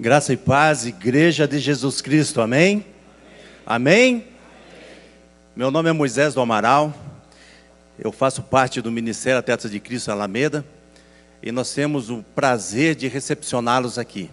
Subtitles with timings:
[0.00, 2.86] Graça e paz, Igreja de Jesus Cristo, amém?
[3.66, 4.14] Amém?
[4.14, 4.26] amém?
[5.56, 6.94] Meu nome é Moisés do Amaral,
[7.98, 10.64] eu faço parte do Ministério Atletas de Cristo Alameda
[11.42, 14.30] e nós temos o prazer de recepcioná-los aqui.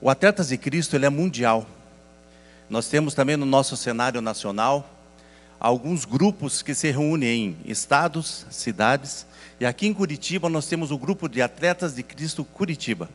[0.00, 1.66] O Atletas de Cristo ele é mundial.
[2.70, 4.88] Nós temos também no nosso cenário nacional
[5.58, 9.26] alguns grupos que se reúnem em estados, cidades,
[9.58, 13.10] e aqui em Curitiba nós temos o grupo de Atletas de Cristo Curitiba.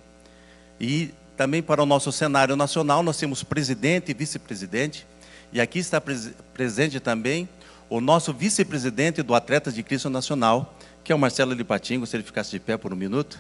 [0.77, 5.05] E também para o nosso cenário nacional, nós temos presidente e vice-presidente.
[5.54, 7.47] E aqui está pres presente também
[7.89, 12.23] o nosso vice-presidente do Atletas de Cristo Nacional, que é o Marcelo Lipatingo, se ele
[12.23, 13.39] ficasse de pé por um minuto.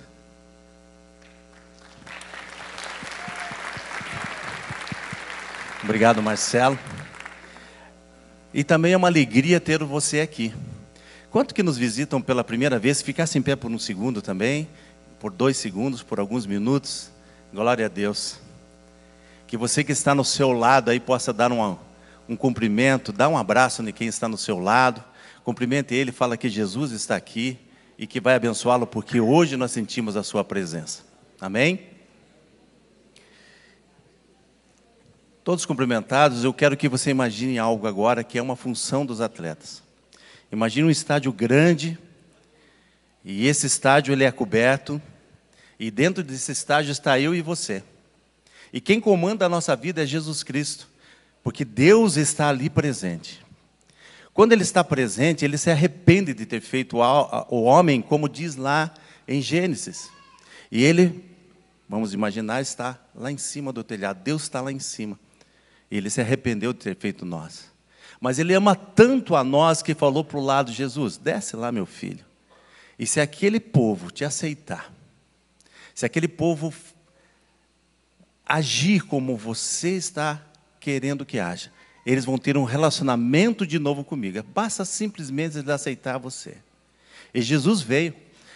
[5.83, 6.77] Obrigado, Marcelo.
[8.53, 10.53] E também é uma alegria ter você aqui.
[11.31, 14.67] Quanto que nos visitam pela primeira vez, ficasse em pé por um segundo também,
[15.19, 17.16] por dois segundos, por alguns minutos.
[17.53, 18.39] Glória a Deus.
[19.47, 21.77] Que você que está no seu lado aí possa dar um,
[22.27, 25.01] um cumprimento, dar um abraço em quem está no seu lado.
[25.45, 27.57] Cumprimente ele, fala que Jesus está aqui
[27.97, 31.03] e que vai abençoá-lo, porque hoje nós sentimos a sua presença.
[31.39, 31.87] Amém?
[35.41, 39.81] Todos cumprimentados, eu quero que você imagine algo agora que é uma função dos atletas.
[40.51, 41.97] Imagine um estádio grande,
[43.23, 45.01] e esse estádio ele é coberto
[45.79, 47.83] e dentro desse estágio está eu e você.
[48.73, 50.89] E quem comanda a nossa vida é Jesus Cristo,
[51.43, 53.45] porque Deus está ali presente.
[54.33, 58.93] Quando Ele está presente, Ele se arrepende de ter feito o homem, como diz lá
[59.27, 60.11] em Gênesis.
[60.71, 61.23] E Ele,
[61.87, 64.21] vamos imaginar, está lá em cima do telhado.
[64.23, 65.19] Deus está lá em cima.
[65.89, 67.71] E Ele se arrependeu de ter feito nós.
[68.19, 71.85] Mas Ele ama tanto a nós que falou para o lado: Jesus, desce lá, meu
[71.85, 72.25] filho.
[72.99, 74.91] E se aquele povo te aceitar,
[75.97, 76.71] se aquele povo
[78.45, 80.39] agir como você está
[80.79, 81.71] querendo que haja,
[82.05, 84.43] eles vão ter um relacionamento de novo comigo.
[84.53, 86.57] Basta simplesmente eles aceitar você.
[87.33, 88.13] E Jesus veio,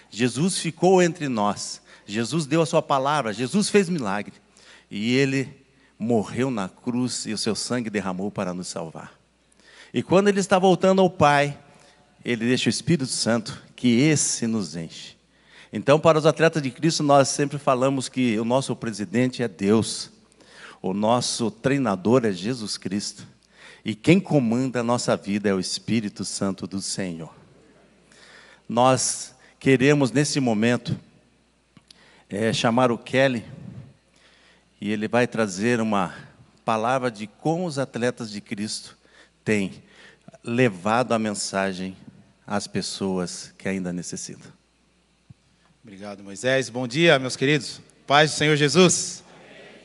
[0.08, 4.34] Jesus ficou entre nós, Jesus deu a sua palavra, Jesus fez milagre.
[4.92, 5.50] E ele
[5.98, 9.20] morreu na cruz e o seu sangue derramou para nos salvar.
[9.92, 11.58] E quando ele está voltando ao Pai,
[12.24, 15.20] ele deixa o Espírito Santo que esse nos enche.
[15.74, 20.12] Então, para os atletas de Cristo, nós sempre falamos que o nosso presidente é Deus,
[20.82, 23.26] o nosso treinador é Jesus Cristo,
[23.86, 27.34] e quem comanda a nossa vida é o Espírito Santo do Senhor.
[28.68, 31.00] Nós queremos, nesse momento,
[32.30, 33.46] é, chamar o Kelly,
[34.80, 36.14] e ele vai trazer uma
[36.66, 38.98] palavra de como os atletas de Cristo
[39.46, 39.82] têm
[40.44, 41.96] levado a mensagem
[42.46, 44.61] às pessoas que ainda necessitam.
[45.84, 46.70] Obrigado, Moisés.
[46.70, 47.82] Bom dia, meus queridos.
[48.06, 49.24] Paz do Senhor Jesus.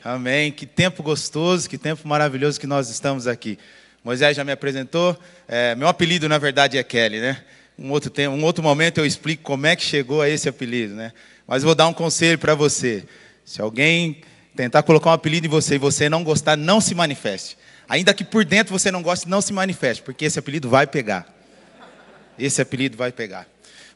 [0.03, 0.43] Amém.
[0.43, 0.51] Amém.
[0.51, 3.57] Que tempo gostoso, que tempo maravilhoso que nós estamos aqui.
[4.03, 5.17] Moisés já me apresentou.
[5.47, 7.43] É, meu apelido, na verdade, é Kelly, né?
[7.79, 10.93] Um outro, tempo, um outro momento eu explico como é que chegou a esse apelido,
[10.93, 11.11] né?
[11.47, 13.03] Mas vou dar um conselho para você.
[13.43, 14.21] Se alguém
[14.55, 17.57] tentar colocar um apelido em você e você não gostar, não se manifeste.
[17.89, 21.27] Ainda que por dentro você não goste, não se manifeste, porque esse apelido vai pegar.
[22.37, 23.47] Esse apelido vai pegar.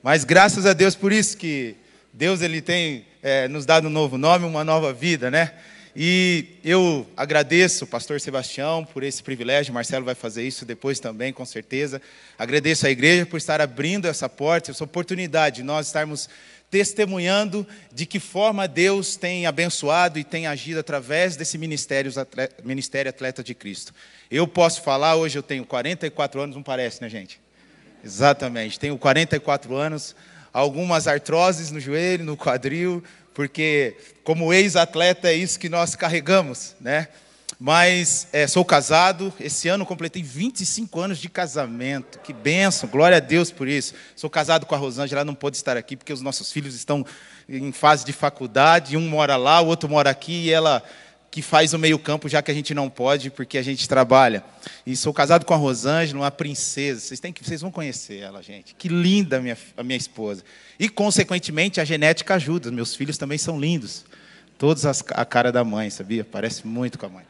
[0.01, 1.75] Mas graças a Deus por isso que
[2.13, 5.51] Deus ele tem é, nos dado um novo nome, uma nova vida, né?
[5.95, 11.33] E eu agradeço o pastor Sebastião por esse privilégio, Marcelo vai fazer isso depois também,
[11.33, 12.01] com certeza.
[12.39, 16.29] Agradeço à igreja por estar abrindo essa porta, essa oportunidade de nós estarmos
[16.69, 22.11] testemunhando de que forma Deus tem abençoado e tem agido através desse ministério,
[22.63, 23.93] Ministério Atleta de Cristo.
[24.29, 27.41] Eu posso falar, hoje eu tenho 44 anos, não parece, né, gente?
[28.03, 30.15] Exatamente, tenho 44 anos,
[30.53, 33.03] algumas artroses no joelho, no quadril,
[33.33, 37.07] porque como ex-atleta é isso que nós carregamos, né?
[37.63, 43.19] Mas é, sou casado, esse ano completei 25 anos de casamento, que benção, glória a
[43.19, 43.93] Deus por isso.
[44.15, 47.05] Sou casado com a Rosângela, ela não pôde estar aqui porque os nossos filhos estão
[47.47, 50.81] em fase de faculdade, um mora lá, o outro mora aqui, e ela
[51.31, 54.43] que faz o meio-campo, já que a gente não pode, porque a gente trabalha.
[54.85, 56.99] E sou casado com a Rosângela, uma princesa.
[56.99, 58.75] Vocês, têm que, vocês vão conhecer ela, gente.
[58.75, 60.43] Que linda a minha, a minha esposa.
[60.77, 62.69] E, consequentemente, a genética ajuda.
[62.69, 64.03] Meus filhos também são lindos.
[64.57, 66.25] Todos as, a cara da mãe, sabia?
[66.25, 67.23] Parece muito com a mãe.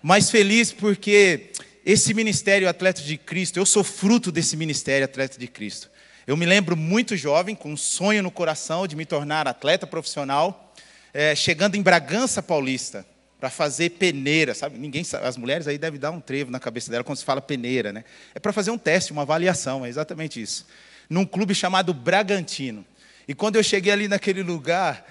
[0.00, 1.50] Mas feliz porque
[1.84, 5.90] esse ministério Atleta de Cristo, eu sou fruto desse ministério Atleta de Cristo.
[6.24, 10.67] Eu me lembro muito jovem, com um sonho no coração de me tornar atleta profissional
[11.12, 13.06] é, chegando em Bragança Paulista
[13.40, 14.78] para fazer peneira, sabe?
[14.78, 17.92] Ninguém, as mulheres aí devem dar um trevo na cabeça dela quando se fala peneira,
[17.92, 18.04] né?
[18.34, 20.66] É para fazer um teste, uma avaliação, é exatamente isso.
[21.08, 22.84] Num clube chamado Bragantino.
[23.26, 25.06] E quando eu cheguei ali naquele lugar,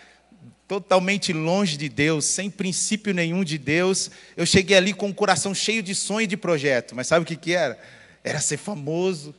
[0.68, 4.12] totalmente longe de Deus, sem princípio nenhum de Deus.
[4.36, 7.26] Eu cheguei ali com o coração cheio de sonho e de projeto, mas sabe o
[7.26, 7.80] que, que era?
[8.24, 9.34] Era ser famoso,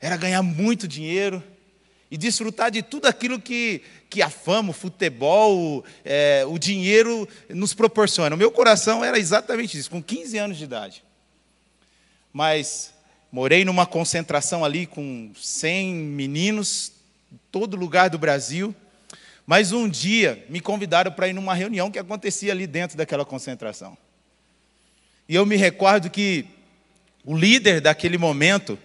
[0.00, 1.42] era ganhar muito dinheiro
[2.12, 3.80] e desfrutar de tudo aquilo que,
[4.10, 8.36] que a fama, o futebol, é, o dinheiro nos proporciona.
[8.36, 11.02] O meu coração era exatamente isso, com 15 anos de idade.
[12.30, 12.92] Mas
[13.32, 16.92] morei numa concentração ali com 100 meninos,
[17.50, 18.74] todo lugar do Brasil.
[19.46, 23.96] Mas um dia me convidaram para ir numa reunião que acontecia ali dentro daquela concentração.
[25.26, 26.44] E eu me recordo que
[27.24, 28.78] o líder daquele momento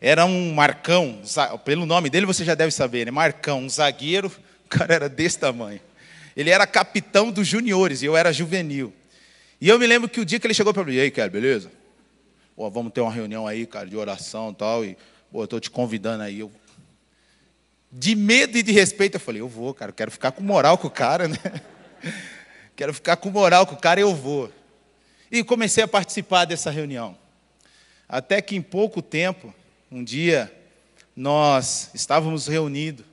[0.00, 1.20] era um Marcão,
[1.64, 3.10] pelo nome dele você já deve saber, né?
[3.10, 4.28] Marcão, um zagueiro,
[4.64, 5.80] o cara era desse tamanho.
[6.36, 8.92] Ele era capitão dos juniores e eu era juvenil.
[9.60, 11.28] E eu me lembro que o dia que ele chegou para mim, e aí, cara,
[11.28, 11.70] beleza?
[12.54, 14.96] Pô, vamos ter uma reunião aí, cara, de oração e tal, e
[15.32, 16.40] pô, eu estou te convidando aí.
[16.40, 16.52] Eu
[17.90, 20.88] de medo e de respeito, eu falei, eu vou, cara, quero ficar com moral com
[20.88, 21.38] o cara, né?
[22.76, 24.52] Quero ficar com moral com o cara, eu vou.
[25.32, 27.18] E comecei a participar dessa reunião.
[28.08, 29.52] Até que em pouco tempo,
[29.90, 30.52] um dia,
[31.16, 33.04] nós estávamos reunidos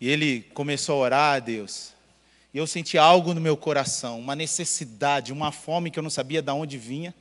[0.00, 1.92] e ele começou a orar a Deus.
[2.52, 6.42] E eu senti algo no meu coração, uma necessidade, uma fome que eu não sabia
[6.42, 7.14] de onde vinha.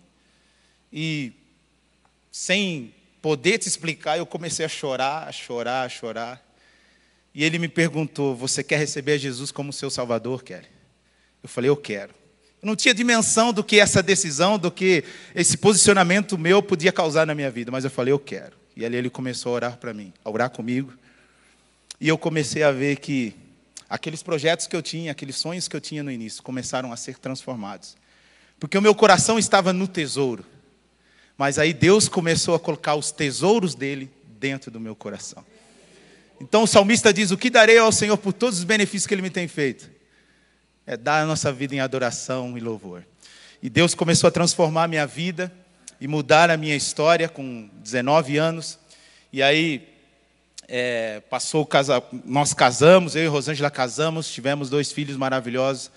[0.91, 1.31] E
[2.31, 6.45] sem poder te explicar, eu comecei a chorar, a chorar, a chorar.
[7.33, 10.67] E ele me perguntou: Você quer receber Jesus como seu Salvador, Kelly?
[11.41, 12.13] Eu falei: Eu quero.
[12.61, 15.03] Eu não tinha dimensão do que essa decisão, do que
[15.33, 18.62] esse posicionamento meu podia causar na minha vida, mas eu falei: Eu quero.
[18.75, 20.93] E ali ele começou a orar para mim, a orar comigo.
[21.99, 23.35] E eu comecei a ver que
[23.89, 27.17] aqueles projetos que eu tinha, aqueles sonhos que eu tinha no início, começaram a ser
[27.17, 27.95] transformados.
[28.59, 30.45] Porque o meu coração estava no tesouro.
[31.37, 34.09] Mas aí Deus começou a colocar os tesouros dele
[34.39, 35.43] dentro do meu coração.
[36.39, 39.21] Então o salmista diz: O que darei ao Senhor por todos os benefícios que Ele
[39.21, 39.89] me tem feito?
[40.85, 43.05] É dar a nossa vida em adoração e louvor.
[43.61, 45.51] E Deus começou a transformar a minha vida
[46.03, 48.77] e mudar a minha história com 19 anos.
[49.31, 49.87] E aí
[50.67, 55.89] é, passou casa, nós casamos, eu e Rosângela casamos, tivemos dois filhos maravilhosos.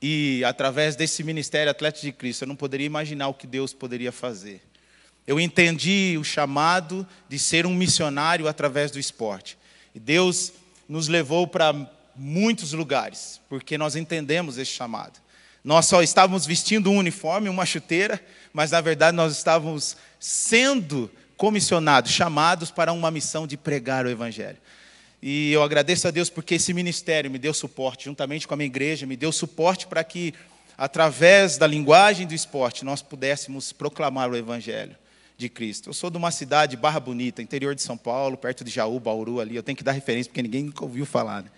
[0.00, 4.12] E através desse ministério Atleta de Cristo, eu não poderia imaginar o que Deus poderia
[4.12, 4.62] fazer.
[5.26, 9.58] Eu entendi o chamado de ser um missionário através do esporte.
[9.92, 10.52] E Deus
[10.88, 11.74] nos levou para
[12.14, 15.18] muitos lugares, porque nós entendemos esse chamado.
[15.64, 18.24] Nós só estávamos vestindo um uniforme, uma chuteira,
[18.58, 24.58] mas na verdade nós estávamos sendo comissionados, chamados para uma missão de pregar o Evangelho.
[25.22, 28.66] E eu agradeço a Deus porque esse ministério me deu suporte, juntamente com a minha
[28.66, 30.34] igreja, me deu suporte para que,
[30.76, 34.96] através da linguagem do esporte, nós pudéssemos proclamar o Evangelho
[35.36, 35.90] de Cristo.
[35.90, 39.38] Eu sou de uma cidade, Barra Bonita, interior de São Paulo, perto de Jaú, Bauru
[39.38, 39.54] ali.
[39.54, 41.44] Eu tenho que dar referência porque ninguém nunca ouviu falar.
[41.44, 41.50] Né?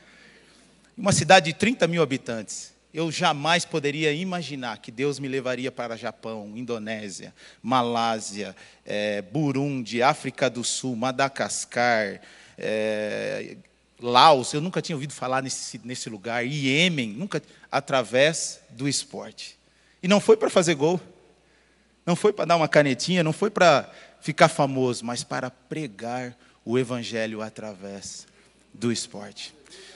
[0.99, 2.79] Uma cidade de 30 mil habitantes.
[2.93, 7.33] Eu jamais poderia imaginar que Deus me levaria para Japão, Indonésia,
[7.63, 8.55] Malásia,
[8.85, 12.21] é, Burundi, África do Sul, Madagascar,
[12.59, 13.57] é,
[14.01, 14.53] Laos.
[14.53, 16.45] Eu nunca tinha ouvido falar nesse, nesse lugar.
[16.45, 17.41] Iêmen, nunca,
[17.71, 19.57] através do esporte.
[20.03, 21.01] E não foi para fazer gol.
[22.05, 23.89] Não foi para dar uma canetinha, não foi para
[24.21, 28.27] ficar famoso, mas para pregar o Evangelho através
[28.75, 29.55] do esporte.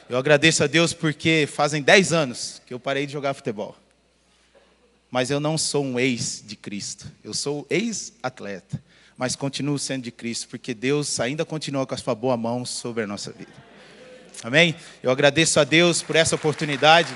[0.09, 3.77] Eu agradeço a Deus porque fazem 10 anos que eu parei de jogar futebol.
[5.11, 7.11] Mas eu não sou um ex de Cristo.
[7.23, 8.83] Eu sou ex-atleta.
[9.17, 13.05] Mas continuo sendo de Cristo, porque Deus ainda continua com a sua boa mão sobre
[13.05, 13.53] a nossa vida.
[14.43, 14.75] Amém?
[15.03, 17.15] Eu agradeço a Deus por essa oportunidade.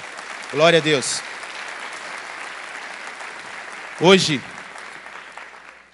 [0.52, 1.20] Glória a Deus.
[4.00, 4.40] Hoje,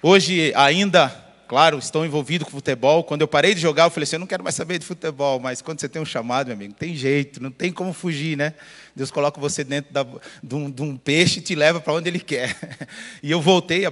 [0.07, 3.03] Hoje ainda, claro, estou envolvido com futebol.
[3.03, 5.39] Quando eu parei de jogar, eu falei assim, eu não quero mais saber de futebol,
[5.39, 8.53] mas quando você tem um chamado, meu amigo, tem jeito, não tem como fugir, né?
[8.95, 10.05] Deus coloca você dentro da,
[10.41, 12.55] de, um, de, um, peixe e te leva para onde Ele quer.
[13.21, 13.83] E eu voltei,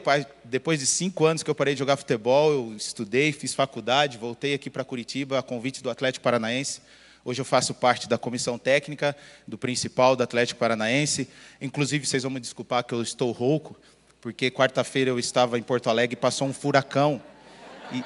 [0.44, 4.54] depois de cinco anos que eu parei de jogar futebol, eu estudei, fiz faculdade, voltei
[4.54, 6.82] aqui para Curitiba a convite do Atlético Paranaense.
[7.26, 9.16] Hoje eu faço parte da comissão técnica
[9.48, 11.28] do principal do Atlético Paranaense.
[11.62, 13.80] Inclusive, vocês vão me desculpar que eu estou rouco,
[14.20, 17.22] porque quarta-feira eu estava em Porto Alegre e passou um furacão.
[17.94, 18.04] E...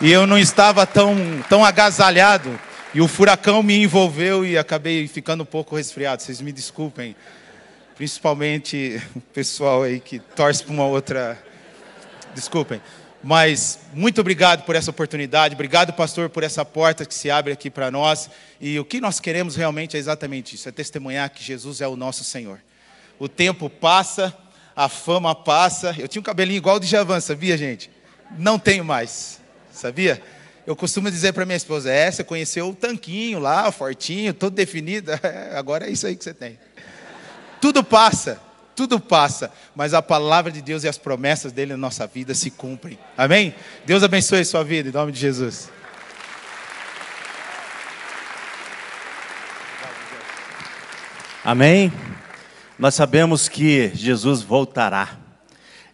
[0.00, 1.16] e eu não estava tão,
[1.48, 2.58] tão agasalhado.
[2.94, 6.22] E o furacão me envolveu e acabei ficando um pouco resfriado.
[6.22, 7.14] Vocês me desculpem.
[7.96, 11.38] Principalmente o pessoal aí que torce para uma outra.
[12.34, 12.80] Desculpem.
[13.22, 17.68] Mas muito obrigado por essa oportunidade, obrigado, pastor, por essa porta que se abre aqui
[17.68, 18.30] para nós.
[18.60, 21.96] E o que nós queremos realmente é exatamente isso: é testemunhar que Jesus é o
[21.96, 22.60] nosso Senhor.
[23.18, 24.34] O tempo passa,
[24.78, 25.92] a fama passa.
[25.98, 27.90] Eu tinha um cabelinho igual ao de Javan, sabia, gente?
[28.38, 29.40] Não tenho mais,
[29.72, 30.22] sabia?
[30.68, 34.52] eu costumo dizer para minha esposa: é, você conheceu o tanquinho lá, o fortinho, todo
[34.52, 36.58] definido, é, agora é isso aí que você tem.
[37.58, 38.38] Tudo passa,
[38.76, 42.50] tudo passa, mas a palavra de Deus e as promessas dele na nossa vida se
[42.50, 42.98] cumprem.
[43.16, 43.54] Amém?
[43.86, 45.70] Deus abençoe a sua vida, em nome de Jesus.
[51.42, 51.90] Amém?
[52.78, 55.18] Nós sabemos que Jesus voltará.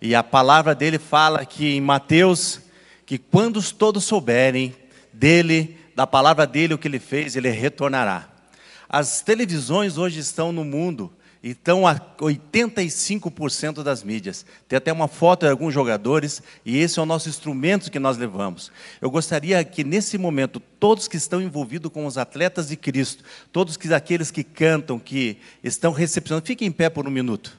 [0.03, 2.61] E a palavra dele fala que em Mateus,
[3.07, 4.77] que quando todos souberem
[5.11, 8.29] dele, da palavra dele, o que ele fez, ele retornará.
[8.87, 11.11] As televisões hoje estão no mundo
[11.51, 14.47] estão a 85% das mídias.
[14.67, 18.17] Tem até uma foto de alguns jogadores e esse é o nosso instrumento que nós
[18.17, 18.73] levamos.
[18.99, 23.23] Eu gostaria que nesse momento todos que estão envolvidos com os atletas de Cristo,
[23.53, 27.59] todos que aqueles que cantam, que estão recepcionando, fiquem em pé por um minuto.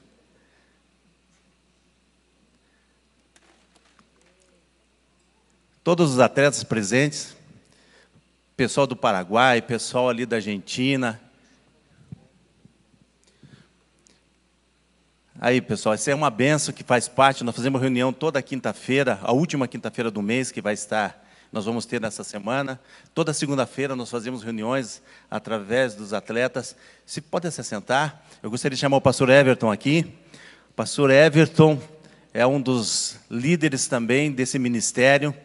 [5.83, 7.35] Todos os atletas presentes,
[8.57, 11.21] pessoal do Paraguai, pessoal ali da Argentina,
[15.37, 17.43] Aí, pessoal, essa é uma benção que faz parte.
[17.43, 21.85] Nós fazemos reunião toda quinta-feira, a última quinta-feira do mês, que vai estar, nós vamos
[21.85, 22.79] ter nessa semana.
[23.13, 26.73] Toda segunda-feira nós fazemos reuniões através dos atletas.
[27.05, 30.05] Se pode se sentar, eu gostaria de chamar o pastor Everton aqui.
[30.69, 31.81] O pastor Everton
[32.33, 35.35] é um dos líderes também desse ministério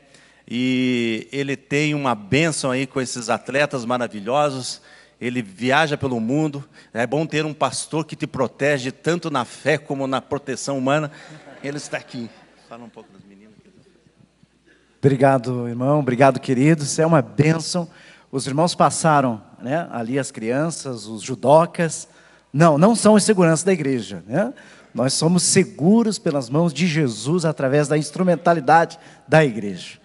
[0.48, 4.80] e ele tem uma bênção aí com esses atletas maravilhosos
[5.20, 6.64] ele viaja pelo mundo.
[6.94, 11.10] É bom ter um pastor que te protege tanto na fé como na proteção humana.
[11.62, 12.30] Ele está aqui.
[12.68, 13.54] Fala um pouco das meninas.
[14.98, 16.00] Obrigado, irmão.
[16.00, 16.98] Obrigado, queridos.
[16.98, 17.88] É uma bênção.
[18.32, 19.88] Os irmãos passaram, né?
[19.90, 22.08] Ali as crianças, os judocas.
[22.52, 24.52] Não, não são os seguranças da igreja, né?
[24.94, 28.98] Nós somos seguros pelas mãos de Jesus através da instrumentalidade
[29.28, 29.98] da igreja.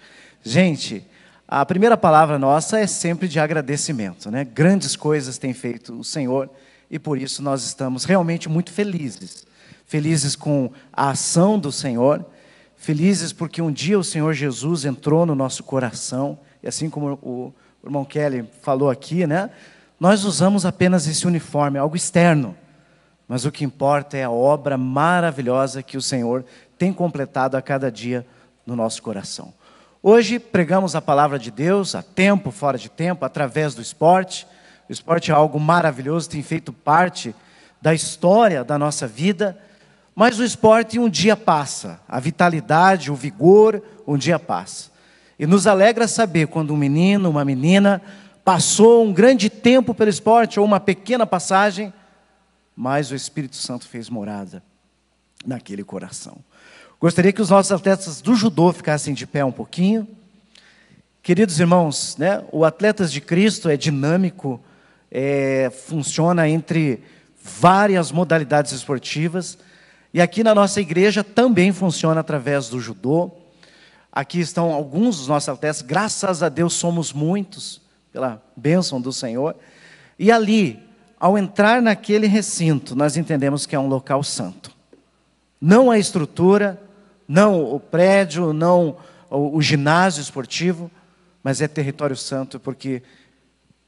[0.44, 1.06] Gente,
[1.48, 4.44] a primeira palavra nossa é sempre de agradecimento, né?
[4.44, 6.50] Grandes coisas tem feito o Senhor
[6.90, 9.46] e por isso nós estamos realmente muito felizes.
[9.86, 12.26] Felizes com a ação do Senhor,
[12.76, 17.54] felizes porque um dia o Senhor Jesus entrou no nosso coração, e assim como o
[17.84, 19.52] irmão Kelly falou aqui, né?
[20.00, 22.58] Nós usamos apenas esse uniforme, algo externo,
[23.28, 26.44] mas o que importa é a obra maravilhosa que o Senhor
[26.78, 28.26] tem completado a cada dia
[28.66, 29.54] no nosso coração.
[30.08, 34.46] Hoje pregamos a palavra de Deus, a tempo, fora de tempo, através do esporte.
[34.88, 37.34] O esporte é algo maravilhoso, tem feito parte
[37.82, 39.58] da história da nossa vida,
[40.14, 44.92] mas o esporte um dia passa, a vitalidade, o vigor, um dia passa.
[45.40, 48.00] E nos alegra saber quando um menino, uma menina,
[48.44, 51.92] passou um grande tempo pelo esporte, ou uma pequena passagem,
[52.76, 54.62] mas o Espírito Santo fez morada
[55.44, 56.38] naquele coração.
[57.06, 60.08] Gostaria que os nossos atletas do judô ficassem de pé um pouquinho.
[61.22, 64.60] Queridos irmãos, né, o Atletas de Cristo é dinâmico,
[65.12, 67.04] é, funciona entre
[67.40, 69.56] várias modalidades esportivas.
[70.12, 73.30] E aqui na nossa igreja também funciona através do judô.
[74.12, 79.56] Aqui estão alguns dos nossos atletas, graças a Deus somos muitos, pela bênção do Senhor.
[80.18, 80.80] E ali,
[81.20, 84.72] ao entrar naquele recinto, nós entendemos que é um local santo.
[85.62, 86.82] Não a estrutura,
[87.28, 88.98] não o prédio, não
[89.30, 90.90] o, o ginásio esportivo,
[91.44, 93.04] mas é território santo, porque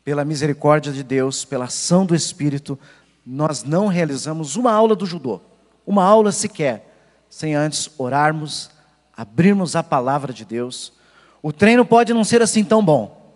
[0.04, 2.80] pela misericórdia de Deus, pela ação do Espírito,
[3.26, 5.42] nós não realizamos uma aula do judô,
[5.86, 6.88] uma aula sequer,
[7.30, 8.70] sem antes orarmos,
[9.16, 10.94] abrirmos a palavra de Deus.
[11.42, 13.36] O treino pode não ser assim tão bom,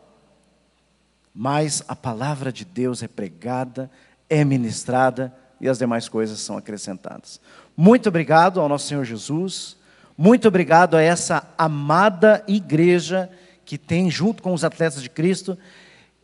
[1.35, 3.91] mas a palavra de Deus é pregada,
[4.29, 7.41] é ministrada e as demais coisas são acrescentadas.
[7.75, 9.75] Muito obrigado ao nosso Senhor Jesus.
[10.21, 13.27] Muito obrigado a essa amada igreja
[13.65, 15.57] que tem, junto com os atletas de Cristo,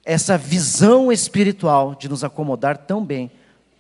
[0.06, 3.32] essa visão espiritual de nos acomodar tão bem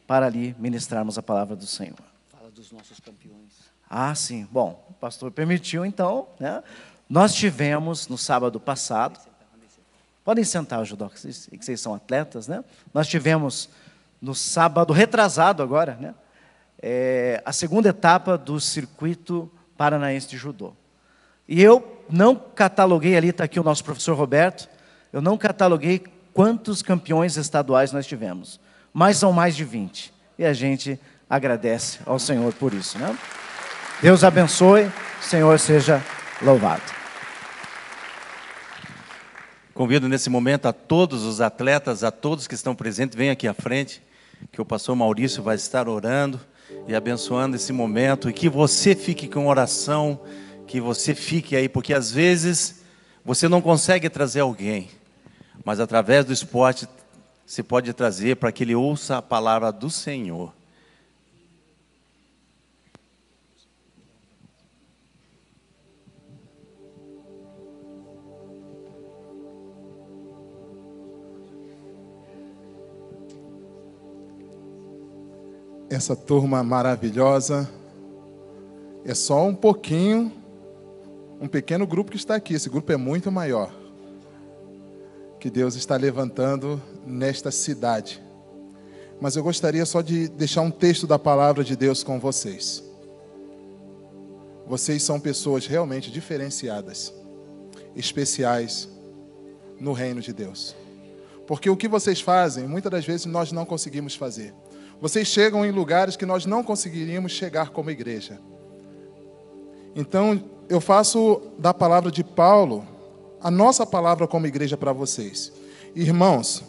[0.07, 1.99] para ali ministrarmos a palavra do Senhor.
[2.35, 3.53] Fala dos nossos campeões.
[3.87, 4.47] Ah, sim.
[4.51, 6.27] Bom, o pastor permitiu, então.
[6.39, 6.63] Né?
[7.07, 9.19] Nós tivemos no sábado passado.
[10.25, 12.63] Podem sentar, Judó, que vocês, que vocês são atletas, né?
[12.91, 13.69] Nós tivemos
[14.19, 16.15] no sábado retrasado agora, né?
[16.81, 20.73] É, a segunda etapa do circuito paranaense de judô.
[21.47, 24.67] E eu não cataloguei ali, está aqui o nosso professor Roberto,
[25.13, 26.03] eu não cataloguei
[26.33, 28.59] quantos campeões estaduais nós tivemos,
[28.93, 30.13] mas são mais de 20.
[30.37, 32.97] E a gente agradece ao Senhor por isso.
[32.99, 33.17] Né?
[34.01, 34.91] Deus abençoe,
[35.21, 36.03] Senhor seja
[36.41, 36.83] louvado.
[39.73, 43.53] Convido nesse momento a todos os atletas, a todos que estão presentes, venham aqui à
[43.53, 44.01] frente,
[44.51, 46.39] que o pastor Maurício vai estar orando
[46.87, 48.29] e abençoando esse momento.
[48.29, 50.19] E que você fique com oração,
[50.65, 52.77] que você fique aí, porque às vezes
[53.27, 54.89] Você não consegue trazer alguém,
[55.65, 56.87] mas através do esporte
[57.45, 60.53] você pode trazer para que ele ouça a palavra do Senhor.
[75.89, 77.69] Essa turma maravilhosa.
[79.05, 80.31] É só um pouquinho,
[81.39, 82.53] um pequeno grupo que está aqui.
[82.53, 83.71] Esse grupo é muito maior.
[85.39, 88.21] Que Deus está levantando nesta cidade.
[89.19, 92.83] Mas eu gostaria só de deixar um texto da palavra de Deus com vocês.
[94.67, 97.13] Vocês são pessoas realmente diferenciadas,
[97.95, 98.89] especiais
[99.79, 100.75] no reino de Deus.
[101.47, 104.53] Porque o que vocês fazem, muitas das vezes nós não conseguimos fazer.
[104.99, 108.39] Vocês chegam em lugares que nós não conseguiríamos chegar como igreja.
[109.95, 112.85] Então, eu faço da palavra de Paulo
[113.39, 115.51] a nossa palavra como igreja para vocês.
[115.95, 116.63] Irmãos,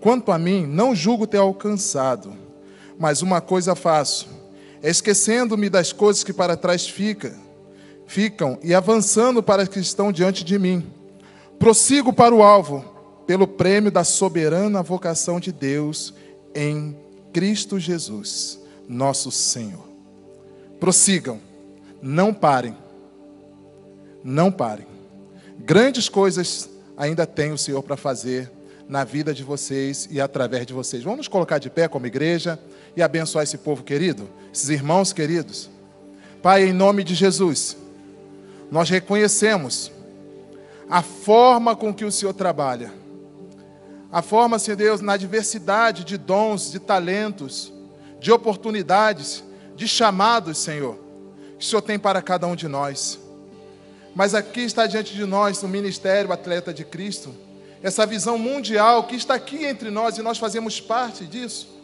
[0.00, 2.32] quanto a mim, não julgo ter alcançado,
[2.98, 4.28] mas uma coisa faço,
[4.82, 7.36] esquecendo-me das coisas que para trás fica,
[8.06, 10.92] ficam e avançando para as que estão diante de mim.
[11.58, 12.84] Prossigo para o alvo,
[13.26, 16.14] pelo prêmio da soberana vocação de Deus
[16.54, 17.03] em
[17.34, 19.84] Cristo Jesus, nosso Senhor.
[20.78, 21.40] Prossigam,
[22.00, 22.76] não parem,
[24.22, 24.86] não parem.
[25.58, 28.48] Grandes coisas ainda tem o Senhor para fazer
[28.88, 31.02] na vida de vocês e através de vocês.
[31.02, 32.56] Vamos nos colocar de pé como igreja
[32.96, 35.68] e abençoar esse povo querido, esses irmãos queridos.
[36.40, 37.76] Pai, em nome de Jesus,
[38.70, 39.90] nós reconhecemos
[40.88, 42.92] a forma com que o Senhor trabalha
[44.14, 47.72] a forma, Senhor Deus, na diversidade de dons, de talentos,
[48.20, 49.42] de oportunidades,
[49.74, 50.96] de chamados, Senhor,
[51.58, 53.18] que o Senhor tem para cada um de nós.
[54.14, 57.34] Mas aqui está diante de nós o ministério Atleta de Cristo,
[57.82, 61.76] essa visão mundial que está aqui entre nós e nós fazemos parte disso.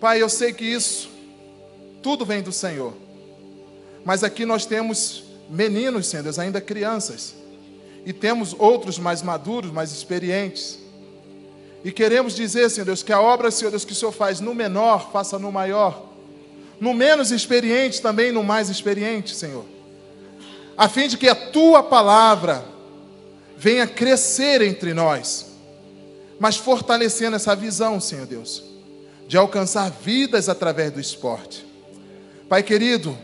[0.00, 1.10] Pai, eu sei que isso
[2.04, 2.94] tudo vem do Senhor.
[4.04, 7.34] Mas aqui nós temos meninos, Senhor Deus, ainda crianças.
[8.06, 10.81] E temos outros mais maduros, mais experientes.
[11.84, 14.54] E queremos dizer, Senhor Deus, que a obra, Senhor Deus, que o Senhor faz no
[14.54, 16.10] menor, faça no maior.
[16.80, 19.64] No menos experiente, também no mais experiente, Senhor.
[20.76, 22.64] A fim de que a tua palavra
[23.56, 25.46] venha crescer entre nós,
[26.38, 28.62] mas fortalecendo essa visão, Senhor Deus,
[29.28, 31.66] de alcançar vidas através do esporte.
[32.48, 33.16] Pai querido,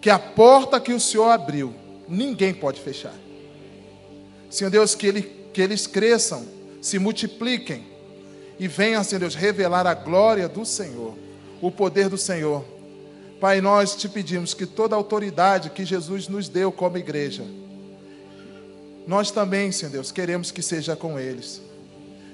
[0.00, 1.74] que a porta que o Senhor abriu,
[2.08, 3.14] ninguém pode fechar.
[4.50, 6.46] Senhor Deus, que, ele, que eles cresçam
[6.82, 7.86] se multipliquem
[8.58, 11.16] e venham, Senhor Deus, revelar a glória do Senhor,
[11.60, 12.64] o poder do Senhor.
[13.40, 17.44] Pai, nós te pedimos que toda a autoridade que Jesus nos deu como igreja,
[19.06, 21.62] nós também, Senhor Deus, queremos que seja com eles.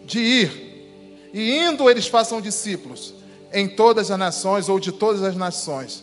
[0.05, 3.15] De ir, e indo eles façam discípulos
[3.53, 6.03] em todas as nações ou de todas as nações.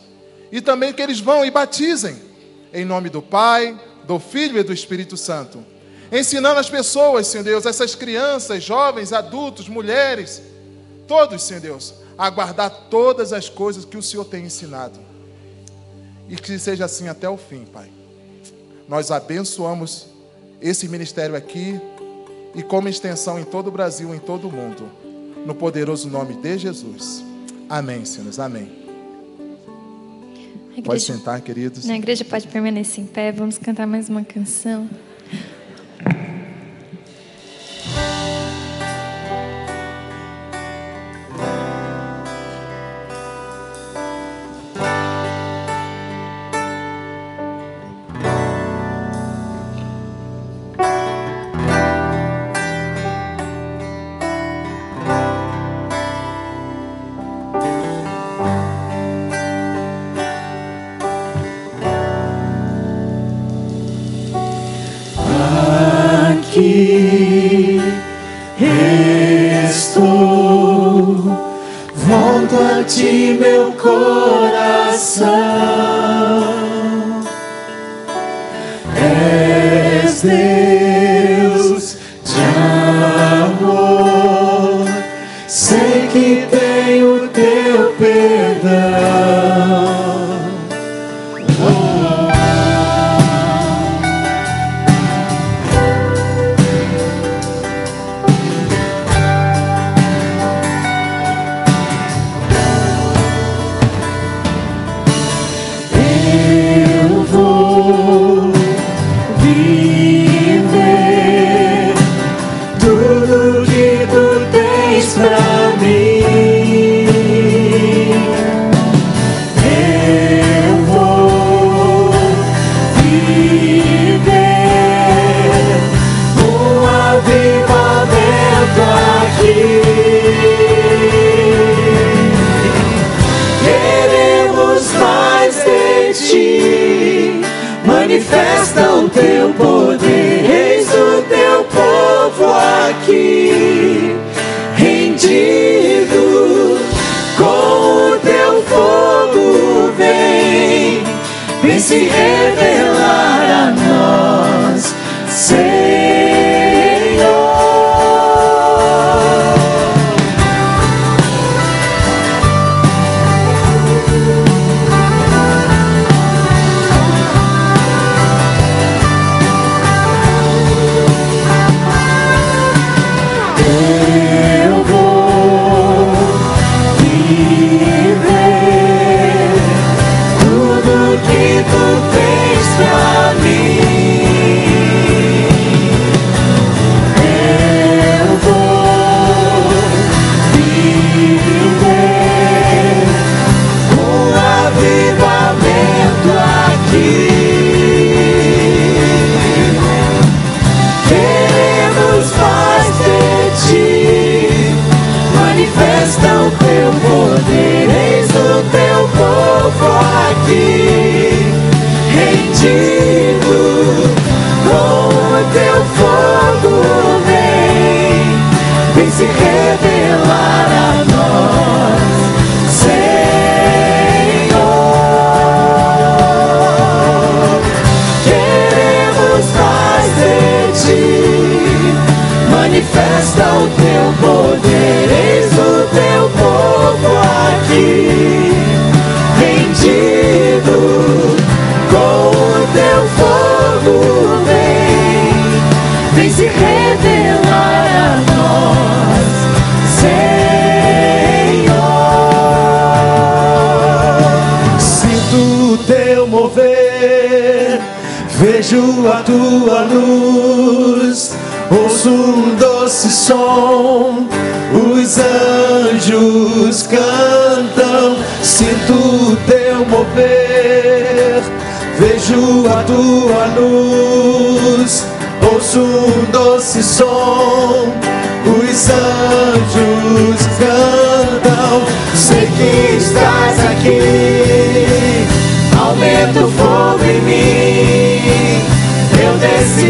[0.50, 2.16] E também que eles vão e batizem
[2.72, 5.75] em nome do Pai, do Filho e do Espírito Santo
[6.10, 10.42] ensinando as pessoas, Senhor Deus, essas crianças, jovens, adultos, mulheres,
[11.06, 14.98] todos, Senhor Deus, a guardar todas as coisas que o Senhor tem ensinado.
[16.28, 17.88] E que seja assim até o fim, Pai.
[18.88, 20.06] Nós abençoamos
[20.60, 21.80] esse ministério aqui
[22.54, 24.90] e como extensão em todo o Brasil, em todo o mundo,
[25.44, 27.22] no poderoso nome de Jesus.
[27.68, 28.38] Amém, Senhores.
[28.38, 28.86] Amém.
[30.70, 31.84] Igreja, pode sentar, queridos.
[31.84, 33.32] Na igreja pode permanecer em pé.
[33.32, 34.88] Vamos cantar mais uma canção.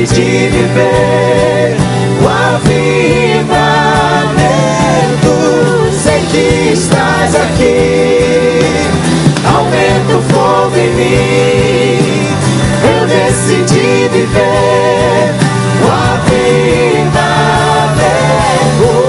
[0.06, 1.76] Decidi viver
[2.22, 2.76] o avivamento.
[5.92, 8.60] Sei que estás aqui,
[9.44, 12.28] aumenta o fogo em mim.
[12.84, 15.34] Eu decidi viver
[15.82, 16.26] o avivamento.
[18.86, 19.05] Diga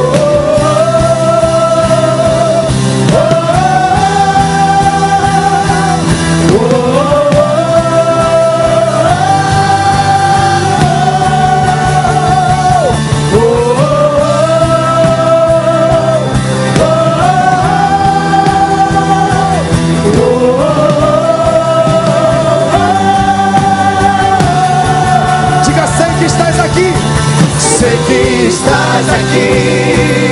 [28.47, 30.31] estás aqui,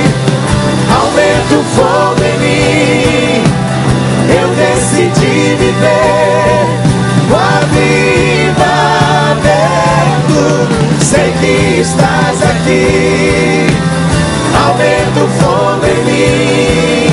[0.92, 3.44] aumenta o fogo em mim.
[4.28, 6.66] Eu decidi viver
[7.30, 7.84] o avivamento.
[11.00, 13.66] Sei que estás aqui,
[14.66, 17.10] aumenta o fogo em mim.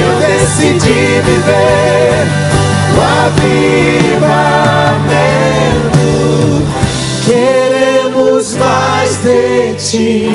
[0.00, 2.26] Eu decidi viver
[2.94, 4.87] o avivamento.
[9.28, 10.30] De ti.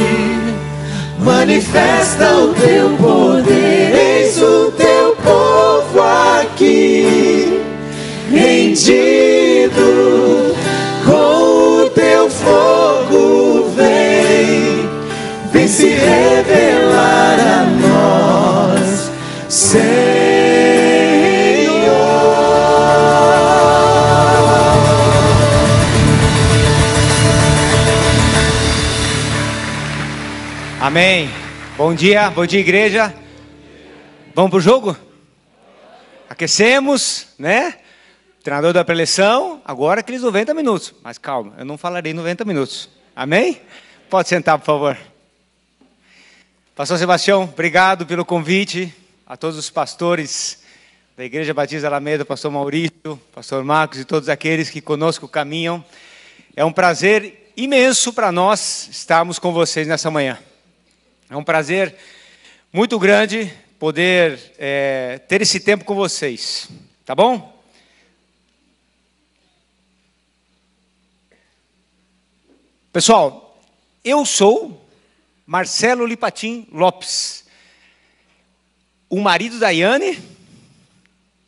[1.20, 6.00] Manifesta o teu poder, eis o teu povo
[6.40, 7.60] aqui.
[8.30, 10.23] Rendido
[30.94, 31.28] Amém.
[31.76, 33.12] Bom dia, bom dia, igreja.
[34.36, 34.96] Vamos pro jogo?
[36.30, 37.80] Aquecemos, né?
[38.44, 40.94] Treinador da preleção, agora aqueles 90 minutos.
[41.02, 42.92] Mas calma, eu não falarei 90 minutos.
[43.16, 43.60] Amém?
[44.08, 44.96] Pode sentar, por favor.
[46.76, 48.94] Pastor Sebastião, obrigado pelo convite.
[49.26, 50.60] A todos os pastores
[51.18, 55.84] da Igreja Batista Alameda, Pastor Maurício, Pastor Marcos e todos aqueles que conosco caminham.
[56.56, 60.38] É um prazer imenso para nós estarmos com vocês nessa manhã.
[61.34, 61.96] É um prazer
[62.72, 66.70] muito grande poder é, ter esse tempo com vocês.
[67.04, 67.60] Tá bom?
[72.92, 73.60] Pessoal,
[74.04, 74.88] eu sou
[75.44, 77.46] Marcelo Lipatim Lopes,
[79.10, 80.22] o marido da Yane.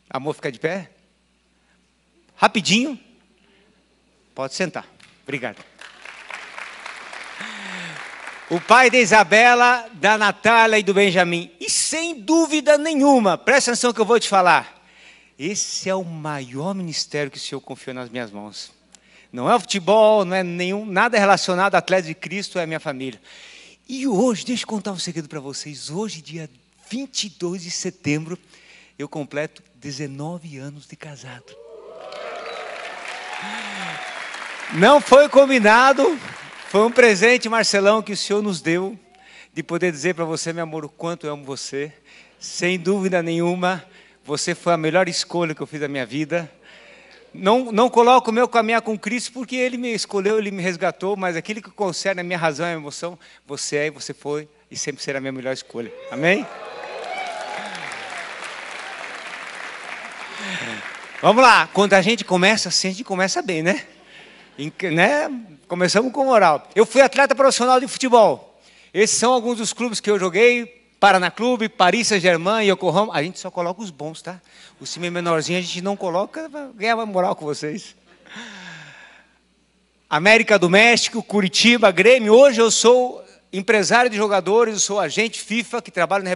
[0.09, 0.89] Amor, fica de pé.
[2.35, 2.99] Rapidinho.
[4.33, 4.87] Pode sentar.
[5.21, 5.63] Obrigado.
[8.47, 11.51] O pai da Isabela, da Natália e do Benjamin.
[11.59, 14.85] E sem dúvida nenhuma, presta atenção que eu vou te falar.
[15.37, 18.71] Esse é o maior ministério que o Senhor confiou nas minhas mãos.
[19.33, 22.67] Não é o futebol, não é nenhum, nada relacionado a atleta de Cristo, é a
[22.67, 23.19] minha família.
[23.89, 25.89] E hoje, deixa eu contar um segredo para vocês.
[25.89, 26.47] Hoje, dia
[26.89, 28.37] 22 de setembro,
[28.97, 31.55] eu completo 19 anos de casado.
[34.73, 36.17] Não foi combinado,
[36.75, 38.99] foi um presente, Marcelão, que o Senhor nos deu,
[39.53, 41.89] de poder dizer para você, meu amor, o quanto eu amo você.
[42.37, 43.81] Sem dúvida nenhuma,
[44.25, 46.51] você foi a melhor escolha que eu fiz da minha vida
[47.33, 51.15] não, não coloco o meu caminhar com Cristo porque Ele me escolheu, Ele me resgatou,
[51.15, 54.13] mas aquilo que concerne a minha razão e a minha emoção, você é e você
[54.13, 55.93] foi e sempre será a minha melhor escolha.
[56.11, 56.45] Amém?
[61.21, 63.94] Vamos lá, quando a gente começa assim, a gente começa bem, né?
[64.91, 65.29] Né?
[65.67, 66.67] Começamos com moral.
[66.75, 68.59] Eu fui atleta profissional de futebol.
[68.93, 70.83] Esses são alguns dos clubes que eu joguei.
[70.99, 73.13] Paraná Clube, Paris Saint-Germain, Yokohama.
[73.13, 74.41] A gente só coloca os bons, tá?
[74.79, 77.95] O time menorzinho a gente não coloca, ganha moral com vocês.
[80.09, 82.33] América do México, Curitiba, Grêmio.
[82.33, 86.31] Hoje eu sou empresário de jogadores, eu sou agente FIFA, que trabalho na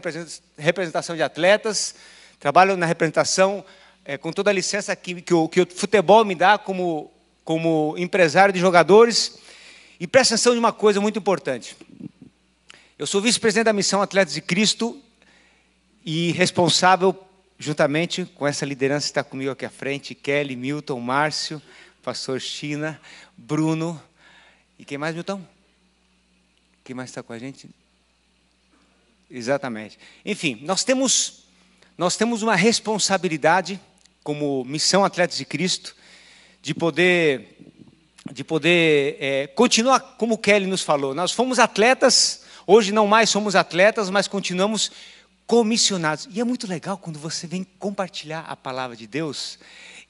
[0.57, 1.95] representação de atletas,
[2.39, 3.63] trabalho na representação
[4.05, 7.11] é, com toda a licença que, que, o, que o futebol me dá como,
[7.49, 9.39] como empresário de jogadores.
[9.99, 11.75] E presta atenção de uma coisa muito importante.
[12.95, 15.01] Eu sou vice-presidente da Missão Atletas de Cristo
[16.05, 17.17] e responsável,
[17.57, 21.59] juntamente com essa liderança que está comigo aqui à frente, Kelly, Milton, Márcio,
[22.03, 23.01] pastor China,
[23.35, 23.99] Bruno.
[24.77, 25.41] E quem mais, Milton?
[26.83, 27.67] Quem mais está com a gente?
[29.27, 29.97] Exatamente.
[30.23, 31.45] Enfim, nós temos,
[31.97, 33.81] nós temos uma responsabilidade
[34.23, 35.95] como Missão Atletas de Cristo
[36.61, 37.57] de poder,
[38.31, 41.13] de poder é, continuar como Kelly nos falou.
[41.13, 44.91] Nós fomos atletas Hoje não mais somos atletas, mas continuamos
[45.47, 46.29] comissionados.
[46.31, 49.57] E é muito legal quando você vem compartilhar a palavra de Deus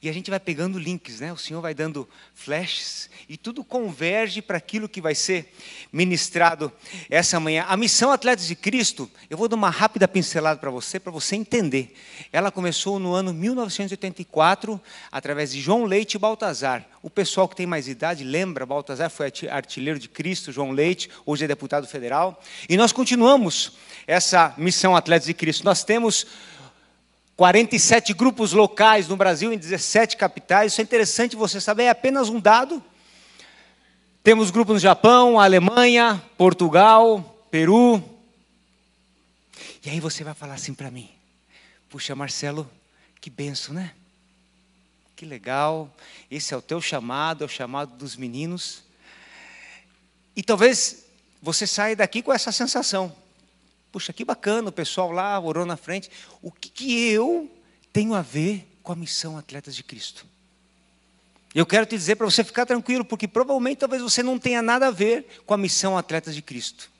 [0.02, 1.30] e a gente vai pegando links, né?
[1.30, 5.52] O Senhor vai dando flashes e tudo converge para aquilo que vai ser
[5.92, 6.72] ministrado
[7.10, 7.66] essa manhã.
[7.68, 11.36] A missão Atletas de Cristo, eu vou dar uma rápida pincelada para você, para você
[11.36, 11.94] entender.
[12.32, 14.80] Ela começou no ano 1984,
[15.12, 16.88] através de João Leite e Baltazar.
[17.02, 21.44] O pessoal que tem mais idade lembra, Baltazar foi artilheiro de Cristo, João Leite, hoje
[21.44, 22.42] é deputado federal.
[22.70, 23.72] E nós continuamos
[24.06, 25.62] essa missão Atletas de Cristo.
[25.62, 26.26] Nós temos
[27.40, 30.72] 47 grupos locais no Brasil, em 17 capitais.
[30.72, 32.84] Isso é interessante você saber, é apenas um dado.
[34.22, 38.04] Temos grupos no Japão, Alemanha, Portugal, Peru.
[39.82, 41.08] E aí você vai falar assim para mim:
[41.88, 42.70] Puxa, Marcelo,
[43.22, 43.92] que benção, né?
[45.16, 45.90] Que legal.
[46.30, 48.82] Esse é o teu chamado, é o chamado dos meninos.
[50.36, 51.06] E talvez
[51.40, 53.16] você saia daqui com essa sensação.
[53.92, 56.10] Puxa, que bacana, o pessoal lá orou na frente.
[56.40, 57.50] O que, que eu
[57.92, 60.26] tenho a ver com a missão Atletas de Cristo?
[61.52, 64.86] Eu quero te dizer para você ficar tranquilo, porque provavelmente talvez você não tenha nada
[64.86, 66.90] a ver com a missão Atletas de Cristo.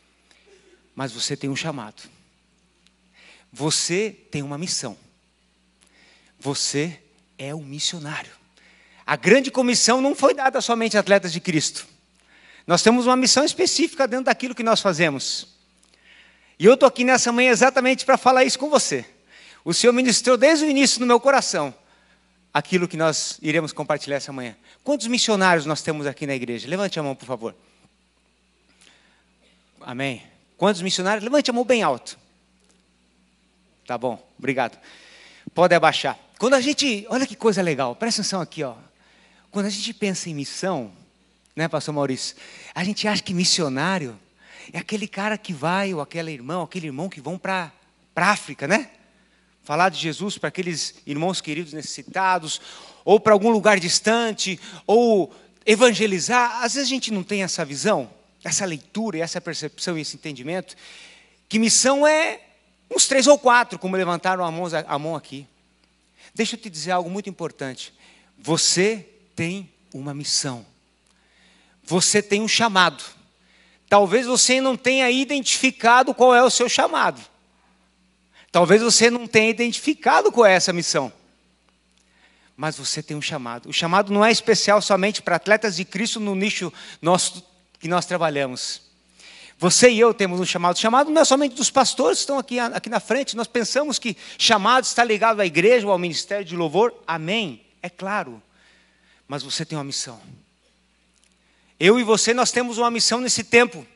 [0.95, 2.03] Mas você tem um chamado.
[3.53, 4.97] Você tem uma missão.
[6.39, 7.01] Você
[7.39, 8.33] é um missionário.
[9.07, 11.87] A grande comissão não foi dada somente a atletas de Cristo.
[12.67, 15.60] Nós temos uma missão específica dentro daquilo que nós fazemos.
[16.61, 19.03] E eu estou aqui nessa manhã exatamente para falar isso com você.
[19.65, 21.75] O Senhor ministrou desde o início no meu coração
[22.53, 24.55] aquilo que nós iremos compartilhar essa manhã.
[24.85, 26.69] Quantos missionários nós temos aqui na igreja?
[26.69, 27.55] Levante a mão, por favor.
[29.81, 30.23] Amém.
[30.59, 31.25] Quantos missionários?
[31.25, 32.19] Levante a mão bem alto.
[33.87, 34.79] Tá bom, obrigado.
[35.55, 36.19] Pode abaixar.
[36.39, 38.75] Quando a gente, olha que coisa legal, presta atenção aqui, ó.
[39.51, 40.93] Quando a gente pensa em missão,
[41.57, 42.37] né, pastor Maurício?
[42.75, 44.21] A gente acha que missionário
[44.73, 47.73] é aquele cara que vai, ou aquela irmã, ou aquele irmão que vão para
[48.17, 48.91] a África, né?
[49.63, 52.61] Falar de Jesus para aqueles irmãos queridos necessitados,
[53.05, 56.63] ou para algum lugar distante, ou evangelizar.
[56.63, 58.11] Às vezes a gente não tem essa visão,
[58.43, 60.77] essa leitura, essa percepção e esse entendimento.
[61.49, 62.41] que missão é
[62.91, 65.47] uns três ou quatro, como levantaram a mão, a mão aqui.
[66.35, 67.93] Deixa eu te dizer algo muito importante.
[68.39, 70.65] Você tem uma missão.
[71.85, 73.03] Você tem um chamado.
[73.91, 77.21] Talvez você não tenha identificado qual é o seu chamado.
[78.53, 81.13] Talvez você não tenha identificado qual é essa missão.
[82.57, 83.69] Mas você tem um chamado.
[83.69, 86.73] O chamado não é especial somente para atletas de Cristo no nicho
[87.03, 87.45] nosso
[87.81, 88.81] que nós trabalhamos.
[89.59, 90.77] Você e eu temos um chamado.
[90.77, 93.37] O chamado não é somente dos pastores que estão aqui, aqui na frente.
[93.37, 96.95] Nós pensamos que chamado está ligado à igreja ou ao ministério de louvor.
[97.09, 97.61] Amém.
[97.83, 98.41] É claro.
[99.27, 100.21] Mas você tem uma missão.
[101.81, 103.87] Eu e você, nós temos uma missão nesse tempo.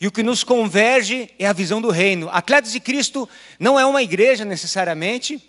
[0.00, 2.28] E o que nos converge é a visão do reino.
[2.30, 3.28] Atletas de Cristo
[3.60, 5.40] não é uma igreja necessariamente,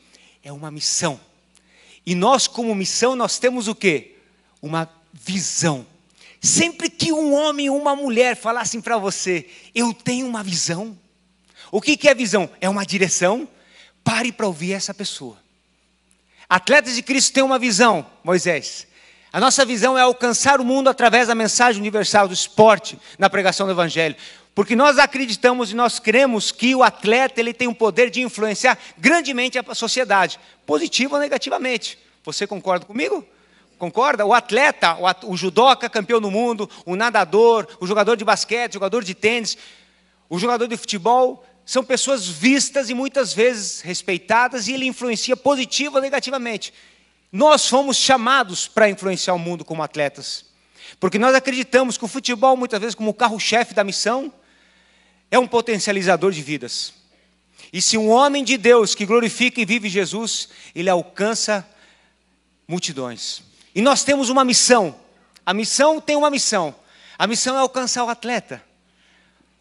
[0.44, 1.20] é uma missão.
[2.06, 4.16] E nós, como missão, nós temos o quê?
[4.62, 5.86] Uma visão.
[6.40, 10.98] Sempre que um homem ou uma mulher falassem para você, eu tenho uma visão.
[11.72, 12.50] O que, que é visão?
[12.62, 13.48] É uma direção.
[14.04, 15.38] Pare para ouvir essa pessoa.
[16.48, 18.88] Atletas de Cristo têm uma visão, Moisés.
[19.32, 23.68] A nossa visão é alcançar o mundo através da mensagem universal do esporte na pregação
[23.68, 24.16] do evangelho.
[24.56, 28.78] Porque nós acreditamos e nós cremos que o atleta ele tem o poder de influenciar
[28.98, 31.98] grandemente a sociedade, positiva ou negativamente.
[32.26, 33.24] Você concorda comigo?
[33.78, 34.26] Concorda?
[34.26, 38.74] O atleta, o, o judoca campeão do mundo, o nadador, o jogador de basquete, o
[38.74, 39.58] jogador de tênis,
[40.28, 45.98] o jogador de futebol, são pessoas vistas e muitas vezes respeitadas e ele influencia positiva
[45.98, 46.74] ou negativamente.
[47.32, 50.46] Nós fomos chamados para influenciar o mundo como atletas.
[51.00, 54.34] Porque nós acreditamos que o futebol, muitas vezes, como carro-chefe da missão,
[55.30, 56.94] é um potencializador de vidas.
[57.72, 61.68] E se um homem de Deus que glorifica e vive Jesus, ele alcança
[62.68, 63.44] multidões.
[63.76, 64.96] E nós temos uma missão.
[65.46, 66.74] A missão tem uma missão.
[67.18, 68.64] A missão é alcançar o atleta.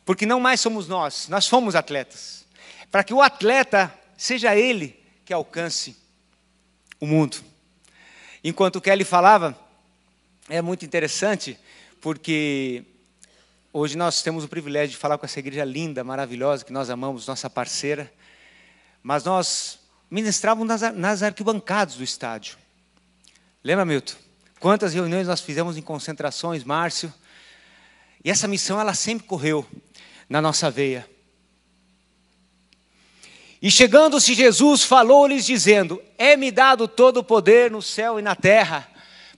[0.07, 2.47] Porque não mais somos nós, nós fomos atletas.
[2.91, 5.95] Para que o atleta seja ele que alcance
[6.99, 7.48] o mundo.
[8.43, 9.59] Enquanto Kelly falava,
[10.49, 11.59] é muito interessante,
[12.01, 12.85] porque
[13.73, 17.27] hoje nós temos o privilégio de falar com essa igreja linda, maravilhosa, que nós amamos,
[17.27, 18.13] nossa parceira,
[19.03, 22.57] mas nós ministrávamos nas, nas arquibancadas do estádio.
[23.63, 24.15] Lembra, Milton?
[24.61, 27.13] Quantas reuniões nós fizemos em concentrações, Márcio?
[28.25, 29.67] E essa missão, ela sempre correu
[30.29, 31.09] na nossa veia.
[33.61, 38.89] E chegando-se Jesus, falou-lhes dizendo: É-me dado todo o poder no céu e na terra.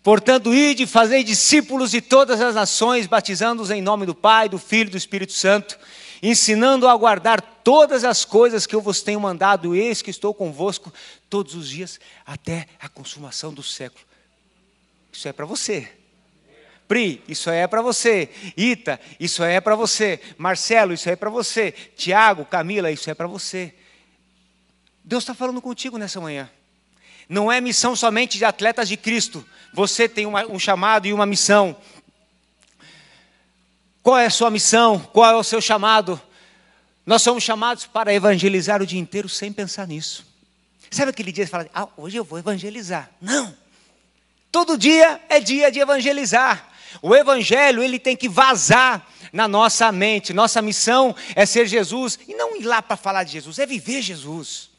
[0.03, 4.59] Portanto, ide e fazei discípulos de todas as nações, batizando-os em nome do Pai, do
[4.59, 5.79] Filho e do Espírito Santo,
[6.23, 10.93] ensinando a guardar todas as coisas que eu vos tenho mandado, eis que estou convosco
[11.29, 14.05] todos os dias, até a consumação do século.
[15.13, 15.91] Isso é para você.
[16.89, 18.31] Pri, isso é para você.
[18.57, 20.19] Ita, isso é para você.
[20.39, 21.73] Marcelo, isso é para você.
[21.95, 23.75] Tiago, Camila, isso é para você.
[25.05, 26.51] Deus está falando contigo nessa manhã.
[27.29, 29.47] Não é missão somente de atletas de Cristo.
[29.73, 31.77] Você tem uma, um chamado e uma missão.
[34.03, 34.99] Qual é a sua missão?
[34.99, 36.21] Qual é o seu chamado?
[37.07, 40.27] Nós somos chamados para evangelizar o dia inteiro sem pensar nisso.
[40.91, 43.09] Sabe aquele dia que fala, ah, hoje eu vou evangelizar.
[43.21, 43.57] Não.
[44.51, 46.69] Todo dia é dia de evangelizar.
[47.01, 50.33] O evangelho, ele tem que vazar na nossa mente.
[50.33, 54.03] Nossa missão é ser Jesus e não ir lá para falar de Jesus, é viver
[54.03, 54.70] Jesus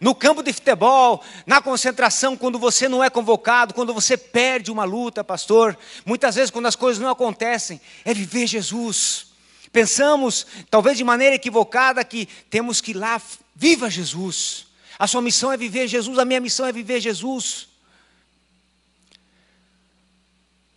[0.00, 4.84] no campo de futebol, na concentração, quando você não é convocado, quando você perde uma
[4.84, 9.28] luta, pastor, muitas vezes quando as coisas não acontecem, é viver Jesus.
[9.72, 13.20] Pensamos, talvez de maneira equivocada, que temos que ir lá,
[13.54, 14.66] viva Jesus.
[14.98, 17.68] A sua missão é viver Jesus, a minha missão é viver Jesus.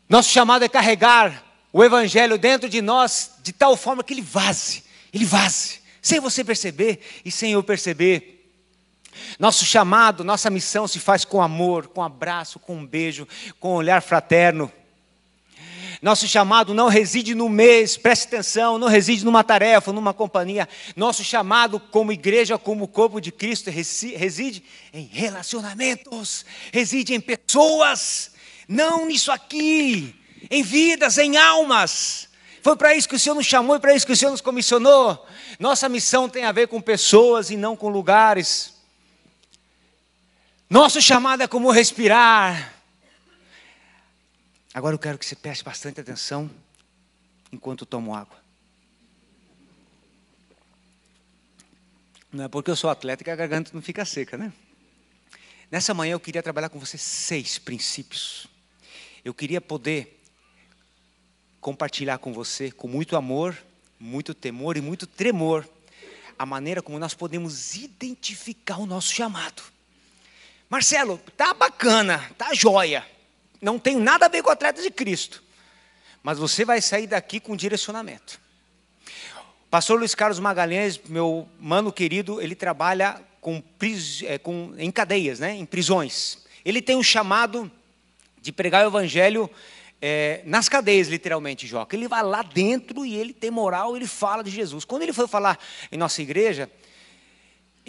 [0.07, 4.83] Nosso chamado é carregar o Evangelho dentro de nós de tal forma que ele vaze,
[5.13, 8.38] ele vaze, sem você perceber e sem eu perceber.
[9.37, 13.27] Nosso chamado, nossa missão se faz com amor, com abraço, com um beijo,
[13.59, 14.71] com um olhar fraterno.
[16.01, 20.67] Nosso chamado não reside no mês, preste atenção, não reside numa tarefa, numa companhia.
[20.95, 24.63] Nosso chamado como igreja, como corpo de Cristo, reside
[24.93, 28.31] em relacionamentos, reside em pessoas,
[28.65, 30.15] não nisso aqui,
[30.49, 32.29] em vidas, em almas.
[32.61, 34.41] Foi para isso que o Senhor nos chamou e para isso que o Senhor nos
[34.41, 35.25] comissionou.
[35.59, 38.78] Nossa missão tem a ver com pessoas e não com lugares.
[40.69, 42.75] Nosso chamado é como respirar.
[44.71, 46.47] Agora eu quero que você preste bastante atenção
[47.51, 48.37] enquanto tomo água.
[52.31, 54.53] Não é porque eu sou atleta que a garganta não fica seca, né?
[55.71, 58.45] Nessa manhã eu queria trabalhar com você seis princípios.
[59.25, 60.21] Eu queria poder
[61.59, 63.57] compartilhar com você, com muito amor,
[63.99, 65.67] muito temor e muito tremor,
[66.37, 69.78] a maneira como nós podemos identificar o nosso chamado.
[70.69, 73.03] Marcelo, tá bacana, tá joia.
[73.59, 75.43] Não tem nada a ver com o atleta de Cristo.
[76.21, 78.39] Mas você vai sair daqui com direcionamento.
[79.69, 83.63] Pastor Luiz Carlos Magalhães, meu mano querido, ele trabalha com,
[84.25, 86.39] é, com, em cadeias, né, em prisões.
[86.63, 87.71] Ele tem um chamado
[88.41, 89.49] de pregar o evangelho
[90.01, 91.95] é, nas cadeias, literalmente, Joca.
[91.95, 94.85] Ele vai lá dentro e ele tem moral, ele fala de Jesus.
[94.85, 95.57] Quando ele foi falar
[95.91, 96.69] em nossa igreja,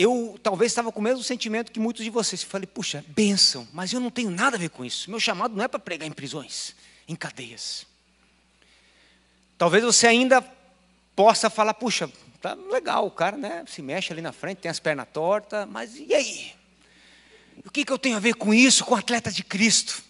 [0.01, 2.42] eu talvez estava com o mesmo sentimento que muitos de vocês.
[2.42, 5.11] Falei, puxa, bênção, mas eu não tenho nada a ver com isso.
[5.11, 6.74] Meu chamado não é para pregar em prisões,
[7.07, 7.86] em cadeias.
[9.59, 10.40] Talvez você ainda
[11.14, 14.80] possa falar, puxa, tá legal, o cara né, se mexe ali na frente, tem as
[14.80, 16.55] pernas tortas, mas e aí?
[17.62, 20.03] O que, que eu tenho a ver com isso, com atletas de Cristo?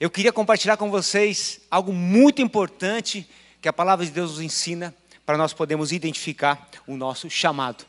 [0.00, 3.28] Eu queria compartilhar com vocês algo muito importante
[3.62, 4.92] que a palavra de Deus nos ensina
[5.24, 7.86] para nós podermos identificar o nosso chamado.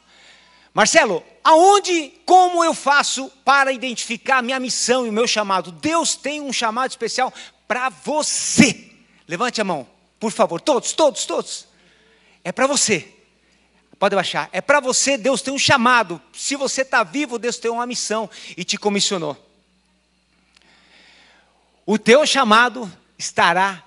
[0.74, 5.72] Marcelo, aonde, como eu faço para identificar a minha missão e o meu chamado?
[5.72, 7.34] Deus tem um chamado especial
[7.68, 8.90] para você.
[9.28, 9.88] Levante a mão,
[10.20, 11.68] por favor, todos, todos, todos.
[12.44, 13.14] É para você.
[14.00, 14.50] Pode baixar.
[14.52, 16.20] É para você, Deus tem um chamado.
[16.34, 19.38] Se você está vivo, Deus tem uma missão e te comissionou.
[21.86, 23.84] O teu chamado estará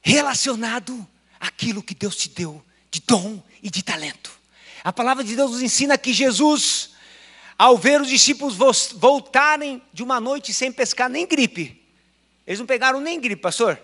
[0.00, 1.06] relacionado
[1.38, 4.39] àquilo que Deus te deu de dom e de talento.
[4.82, 6.90] A palavra de Deus nos ensina que Jesus,
[7.58, 8.56] ao ver os discípulos
[8.94, 11.80] voltarem de uma noite sem pescar nem gripe,
[12.46, 13.80] eles não pegaram nem gripe, pastor.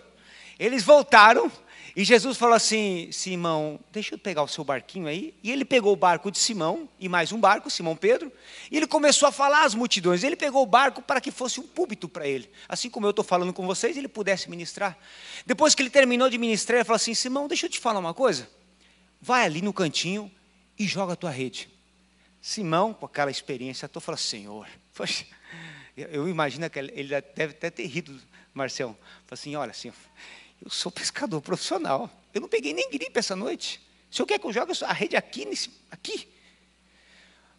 [0.58, 1.52] Eles voltaram
[1.96, 5.32] e Jesus falou assim: Simão, deixa eu pegar o seu barquinho aí.
[5.42, 8.30] E ele pegou o barco de Simão e mais um barco, Simão Pedro,
[8.70, 10.22] e ele começou a falar às multidões.
[10.22, 12.50] Ele pegou o barco para que fosse um púlpito para ele.
[12.68, 14.94] Assim como eu estou falando com vocês, ele pudesse ministrar.
[15.46, 18.12] Depois que ele terminou de ministrar, ele falou assim: Simão, deixa eu te falar uma
[18.12, 18.46] coisa.
[19.18, 20.30] Vai ali no cantinho
[20.78, 21.68] e joga a tua rede.
[22.40, 25.26] Simão, com aquela experiência, estou falando: Senhor, poxa,
[25.96, 28.20] eu imagino que ele deve até ter rido,
[28.52, 28.92] Marcelo.
[29.26, 29.92] Falou assim: olha, assim
[30.62, 32.10] eu sou pescador profissional.
[32.32, 33.80] Eu não peguei nem gripe essa noite.
[34.10, 36.28] O senhor quer que eu jogue a rede aqui, nesse, aqui?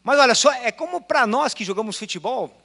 [0.03, 2.55] Mas olha só, é como para nós que jogamos futebol,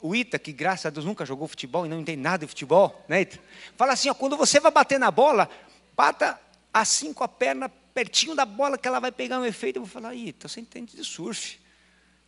[0.00, 3.04] o Ita, que graças a Deus nunca jogou futebol e não entende nada de futebol,
[3.08, 3.38] né, Ita?
[3.76, 5.48] Fala assim, ó, quando você vai bater na bola,
[5.94, 6.40] bata
[6.72, 9.76] assim com a perna pertinho da bola que ela vai pegar um efeito.
[9.76, 11.60] Eu vou falar, Ita, você entende de surf.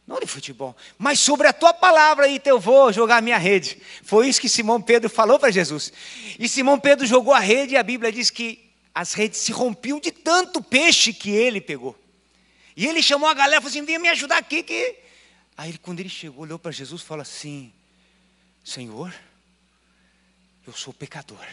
[0.07, 3.81] Não de futebol, mas sobre a tua palavra, aí eu vou jogar a minha rede.
[4.03, 5.91] Foi isso que Simão Pedro falou para Jesus.
[6.39, 9.99] E Simão Pedro jogou a rede e a Bíblia diz que as redes se rompiam
[9.99, 11.99] de tanto peixe que ele pegou.
[12.77, 14.63] E ele chamou a galera e falou assim: vem me ajudar aqui.
[14.63, 14.95] Que...
[15.57, 17.73] Aí quando ele chegou, olhou para Jesus e falou assim:
[18.63, 19.15] Senhor,
[20.67, 21.47] eu sou pecador.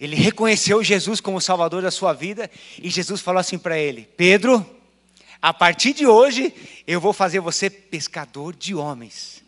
[0.00, 2.50] Ele reconheceu Jesus como Salvador da sua vida
[2.82, 4.64] e Jesus falou assim para ele: Pedro,
[5.40, 6.52] a partir de hoje,
[6.86, 9.42] eu vou fazer você pescador de homens.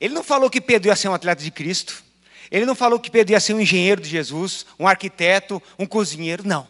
[0.00, 2.04] Ele não falou que Pedro ia ser um atleta de Cristo.
[2.50, 6.46] Ele não falou que Pedro ia ser um engenheiro de Jesus, um arquiteto, um cozinheiro.
[6.46, 6.66] Não.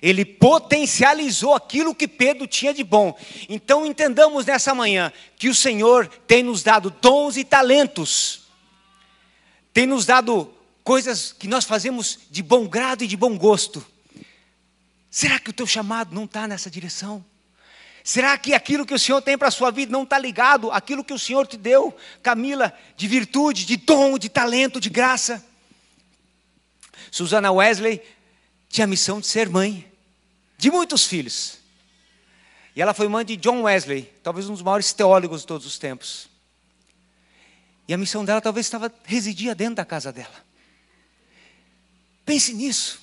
[0.00, 3.16] Ele potencializou aquilo que Pedro tinha de bom.
[3.48, 8.42] Então entendamos nessa manhã que o Senhor tem nos dado dons e talentos,
[9.72, 10.52] tem nos dado
[10.88, 13.86] coisas que nós fazemos de bom grado e de bom gosto.
[15.10, 17.22] Será que o teu chamado não está nessa direção?
[18.02, 21.04] Será que aquilo que o Senhor tem para a sua vida não está ligado àquilo
[21.04, 25.44] que o Senhor te deu, Camila, de virtude, de dom, de talento, de graça?
[27.10, 28.00] Susana Wesley
[28.70, 29.86] tinha a missão de ser mãe
[30.56, 31.58] de muitos filhos.
[32.74, 35.78] E ela foi mãe de John Wesley, talvez um dos maiores teólogos de todos os
[35.78, 36.30] tempos.
[37.86, 40.47] E a missão dela talvez estava residia dentro da casa dela.
[42.28, 43.00] Pense nisso.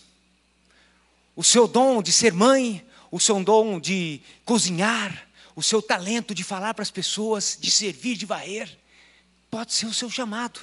[1.36, 6.44] O seu dom de ser mãe, o seu dom de cozinhar, o seu talento de
[6.44, 8.78] falar para as pessoas, de servir, de varrer,
[9.50, 10.60] pode ser o seu chamado.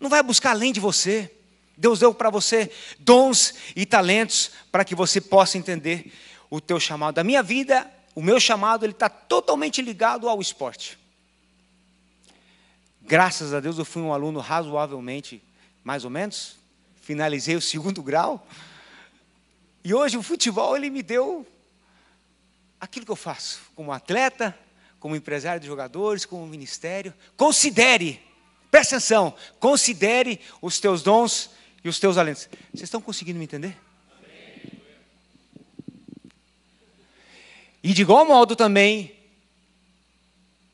[0.00, 1.30] Não vai buscar além de você.
[1.76, 6.10] Deus deu para você dons e talentos para que você possa entender
[6.48, 7.18] o teu chamado.
[7.18, 10.98] A minha vida, o meu chamado, ele está totalmente ligado ao esporte.
[13.02, 15.42] Graças a Deus eu fui um aluno razoavelmente,
[15.84, 16.56] mais ou menos,
[17.06, 18.44] finalizei o segundo grau.
[19.84, 21.46] E hoje o futebol ele me deu
[22.80, 24.58] aquilo que eu faço como atleta,
[24.98, 27.14] como empresário de jogadores, como ministério.
[27.36, 28.20] Considere,
[28.72, 31.50] presta atenção, considere os teus dons
[31.84, 32.48] e os teus talentos.
[32.72, 33.78] Vocês estão conseguindo me entender?
[37.84, 39.14] E de igual modo também,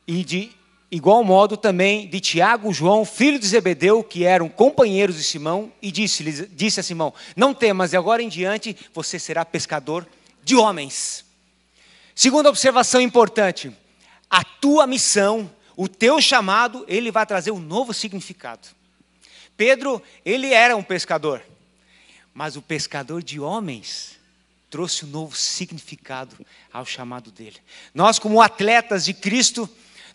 [0.06, 0.50] e de
[0.92, 5.90] igual modo também de Tiago, João, filho de Zebedeu, que eram companheiros de Simão, e
[5.90, 10.06] disse, disse a Simão: Não temas, e agora em diante você será pescador
[10.44, 11.24] de homens.
[12.14, 13.72] Segunda observação importante:
[14.28, 18.68] a tua missão, o teu chamado, ele vai trazer um novo significado.
[19.56, 21.42] Pedro, ele era um pescador,
[22.34, 24.18] mas o pescador de homens
[24.68, 26.36] trouxe um novo significado
[26.72, 27.56] ao chamado dele.
[27.94, 29.68] Nós, como atletas de Cristo,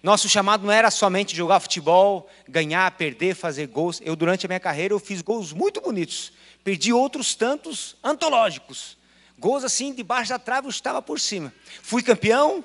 [0.04, 4.00] nosso chamado não era somente jogar futebol, ganhar, perder, fazer gols.
[4.04, 6.32] Eu, durante a minha carreira, eu fiz gols muito bonitos.
[6.64, 8.98] Perdi outros tantos antológicos.
[9.40, 11.54] Gols assim, debaixo da trave, eu estava por cima.
[11.82, 12.64] Fui campeão,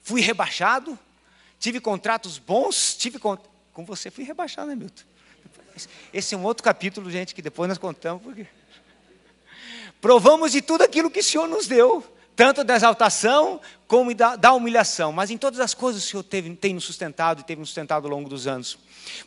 [0.00, 0.98] fui rebaixado,
[1.58, 3.38] tive contratos bons, tive com
[3.86, 5.02] você fui rebaixado, né, Milton?
[6.12, 8.22] Esse é um outro capítulo, gente, que depois nós contamos.
[8.22, 8.46] Porque...
[10.00, 12.04] Provamos de tudo aquilo que o Senhor nos deu,
[12.42, 15.12] tanto da exaltação como da, da humilhação.
[15.12, 18.04] Mas em todas as coisas o Senhor teve, tem nos sustentado e teve nos sustentado
[18.04, 18.76] ao longo dos anos.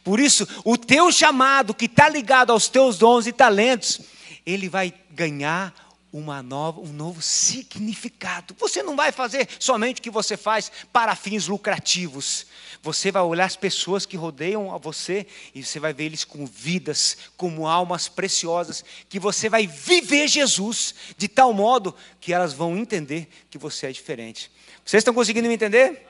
[0.03, 4.01] Por isso, o teu chamado, que está ligado aos teus dons e talentos,
[4.45, 5.73] ele vai ganhar
[6.17, 8.55] uma nova, um novo significado.
[8.57, 12.45] Você não vai fazer somente o que você faz para fins lucrativos.
[12.81, 16.45] Você vai olhar as pessoas que rodeiam a você e você vai ver eles com
[16.45, 22.77] vidas, como almas preciosas, que você vai viver Jesus de tal modo que elas vão
[22.77, 24.49] entender que você é diferente.
[24.85, 26.07] Vocês estão conseguindo me entender?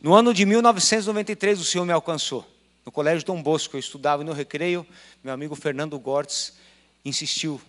[0.00, 2.46] No ano de 1993, o Senhor me alcançou.
[2.86, 4.86] No colégio Dom Bosco, eu estudava no recreio,
[5.22, 6.52] meu amigo Fernando Gortz
[7.04, 7.60] insistiu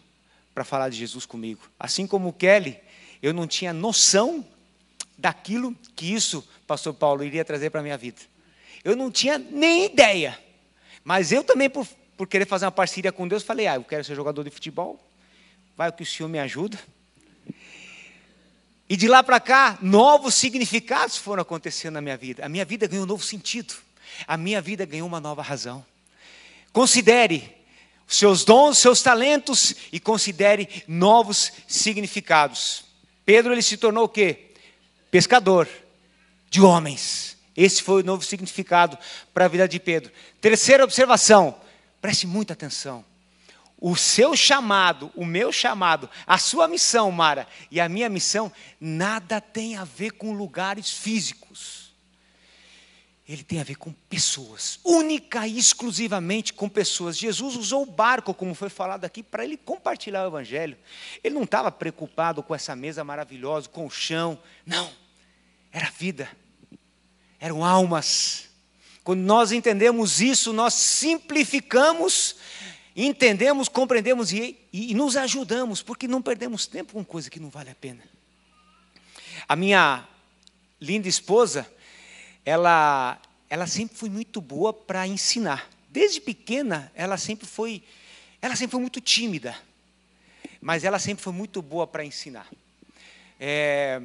[0.53, 1.61] para falar de Jesus comigo.
[1.79, 2.79] Assim como o Kelly,
[3.21, 4.45] eu não tinha noção
[5.17, 8.21] daquilo que isso, pastor Paulo, iria trazer para a minha vida.
[8.83, 10.37] Eu não tinha nem ideia.
[11.03, 11.87] Mas eu também, por,
[12.17, 14.99] por querer fazer uma parceria com Deus, falei: ah, eu quero ser jogador de futebol.
[15.75, 16.77] Vai que o Senhor me ajuda.
[18.89, 22.45] E de lá para cá, novos significados foram acontecendo na minha vida.
[22.45, 23.73] A minha vida ganhou um novo sentido.
[24.27, 25.83] A minha vida ganhou uma nova razão.
[26.71, 27.62] Considere
[28.14, 32.86] seus dons, seus talentos e considere novos significados.
[33.26, 34.51] Pedro ele se tornou o quê?
[35.09, 35.68] Pescador
[36.47, 37.38] de homens.
[37.57, 38.97] Esse foi o novo significado
[39.34, 40.11] para a vida de Pedro.
[40.39, 41.59] Terceira observação,
[41.99, 43.03] preste muita atenção.
[43.80, 49.41] O seu chamado, o meu chamado, a sua missão, Mara, e a minha missão, nada
[49.41, 51.82] tem a ver com lugares físicos
[53.28, 57.17] ele tem a ver com pessoas, única e exclusivamente com pessoas.
[57.17, 60.78] Jesus usou o barco, como foi falado aqui, para ele compartilhar o evangelho.
[61.24, 64.38] Ele não estava preocupado com essa mesa maravilhosa, com o chão.
[64.65, 64.91] Não.
[65.71, 66.30] Era vida.
[67.39, 68.49] Eram almas.
[69.05, 72.36] Quando nós entendemos isso, nós simplificamos,
[72.93, 77.49] entendemos, compreendemos e, e, e nos ajudamos, porque não perdemos tempo com coisa que não
[77.49, 78.03] vale a pena.
[79.47, 80.05] A minha
[80.80, 81.65] linda esposa,
[82.45, 83.19] ela,
[83.49, 85.69] ela sempre foi muito boa para ensinar.
[85.89, 87.83] Desde pequena, ela sempre foi,
[88.41, 89.55] ela sempre foi muito tímida,
[90.59, 92.47] mas ela sempre foi muito boa para ensinar.
[93.39, 94.01] É,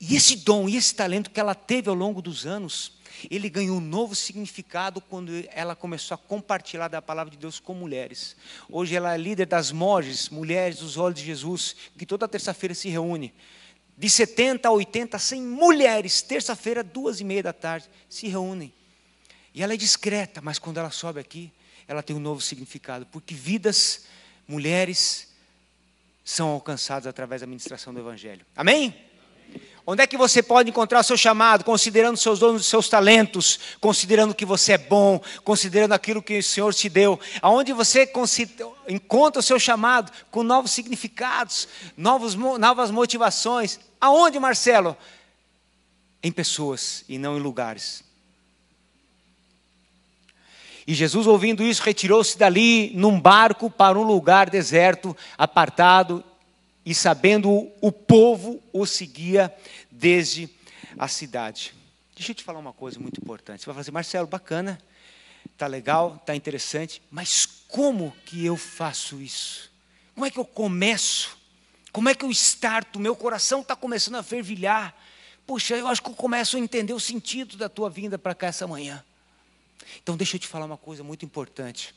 [0.00, 2.92] e esse dom e esse talento que ela teve ao longo dos anos,
[3.30, 7.74] ele ganhou um novo significado quando ela começou a compartilhar da palavra de Deus com
[7.74, 8.34] mulheres.
[8.68, 12.88] Hoje ela é líder das Moges, Mulheres dos Olhos de Jesus, que toda terça-feira se
[12.88, 13.34] reúne
[14.00, 18.72] de 70 a 80, 100 mulheres, terça-feira, duas e meia da tarde, se reúnem.
[19.52, 21.52] E ela é discreta, mas quando ela sobe aqui,
[21.86, 24.06] ela tem um novo significado, porque vidas,
[24.48, 25.28] mulheres,
[26.24, 28.46] são alcançadas através da ministração do Evangelho.
[28.56, 29.09] Amém?
[29.86, 34.34] Onde é que você pode encontrar o seu chamado, considerando seus dons, seus talentos, considerando
[34.34, 37.18] que você é bom, considerando aquilo que o Senhor te deu?
[37.40, 38.10] Aonde você
[38.88, 41.66] encontra o seu chamado com novos significados,
[41.96, 43.80] novos, novas motivações?
[44.00, 44.96] Aonde, Marcelo?
[46.22, 48.04] Em pessoas e não em lugares.
[50.86, 56.24] E Jesus, ouvindo isso, retirou-se dali num barco para um lugar deserto, apartado,
[56.84, 59.54] e sabendo o povo o seguia
[59.90, 60.48] desde
[60.98, 61.74] a cidade.
[62.14, 63.60] Deixa eu te falar uma coisa muito importante.
[63.60, 64.78] Você vai falar assim, Marcelo, bacana,
[65.56, 69.70] tá legal, tá interessante, mas como que eu faço isso?
[70.14, 71.38] Como é que eu começo?
[71.92, 73.00] Como é que eu starto?
[73.00, 74.94] Meu coração está começando a fervilhar.
[75.46, 78.48] Puxa, eu acho que eu começo a entender o sentido da tua vinda para cá
[78.48, 79.04] essa manhã.
[80.02, 81.94] Então deixa eu te falar uma coisa muito importante.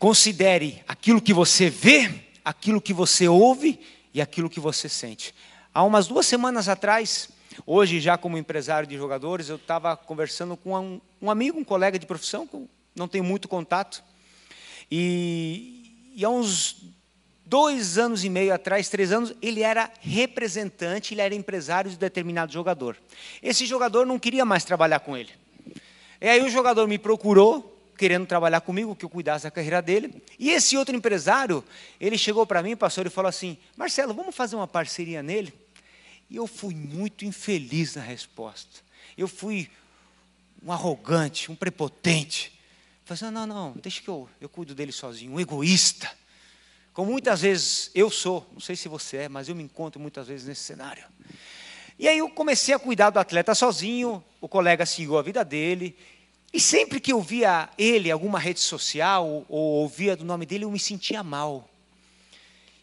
[0.00, 2.10] Considere aquilo que você vê,
[2.42, 3.78] aquilo que você ouve
[4.14, 5.34] e aquilo que você sente.
[5.74, 7.28] Há umas duas semanas atrás,
[7.66, 11.98] hoje já como empresário de jogadores, eu estava conversando com um, um, amigo, um colega
[11.98, 14.02] de profissão, que não tenho muito contato,
[14.90, 16.82] e, e há uns
[17.44, 22.50] dois anos e meio atrás, três anos, ele era representante, ele era empresário de determinado
[22.50, 22.96] jogador.
[23.42, 25.32] Esse jogador não queria mais trabalhar com ele.
[26.18, 30.22] E aí o jogador me procurou, querendo trabalhar comigo, que eu cuidasse da carreira dele.
[30.38, 31.62] E esse outro empresário,
[32.00, 35.52] ele chegou para mim, pastor, e falou assim: Marcelo, vamos fazer uma parceria nele?
[36.30, 38.80] E eu fui muito infeliz na resposta.
[39.18, 39.70] Eu fui
[40.64, 42.58] um arrogante, um prepotente.
[43.04, 46.10] Falei assim, não, não, deixa que eu, eu cuido dele sozinho, um egoísta.
[46.94, 50.26] Como muitas vezes eu sou, não sei se você é, mas eu me encontro muitas
[50.26, 51.04] vezes nesse cenário.
[51.98, 55.94] E aí eu comecei a cuidar do atleta sozinho, o colega seguiu a vida dele,
[56.52, 60.64] e sempre que eu via ele alguma rede social, ou, ou ouvia do nome dele,
[60.64, 61.68] eu me sentia mal.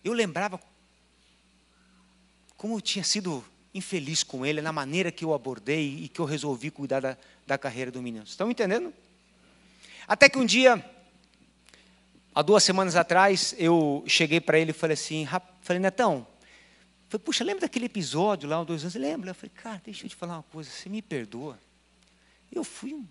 [0.03, 0.59] Eu lembrava
[2.55, 3.43] como eu tinha sido
[3.73, 7.57] infeliz com ele, na maneira que eu abordei e que eu resolvi cuidar da, da
[7.57, 8.23] carreira do menino.
[8.23, 8.91] Estão entendendo?
[10.07, 10.83] Até que um dia,
[12.33, 15.27] há duas semanas atrás, eu cheguei para ele e falei assim,
[15.61, 16.25] falei, Netão,
[17.09, 18.95] falei, puxa, lembra daquele episódio lá, dois anos?
[18.95, 19.31] Lembra?
[19.31, 21.59] Eu falei, cara, deixa eu te falar uma coisa, você me perdoa.
[22.51, 23.05] Eu fui um,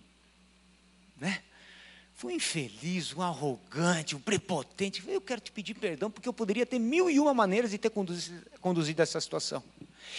[1.21, 1.41] né?
[2.15, 5.03] Fui um infeliz, um arrogante, um prepotente.
[5.07, 7.91] Eu quero te pedir perdão, porque eu poderia ter mil e uma maneiras de ter
[7.91, 9.63] conduzido, conduzido essa situação.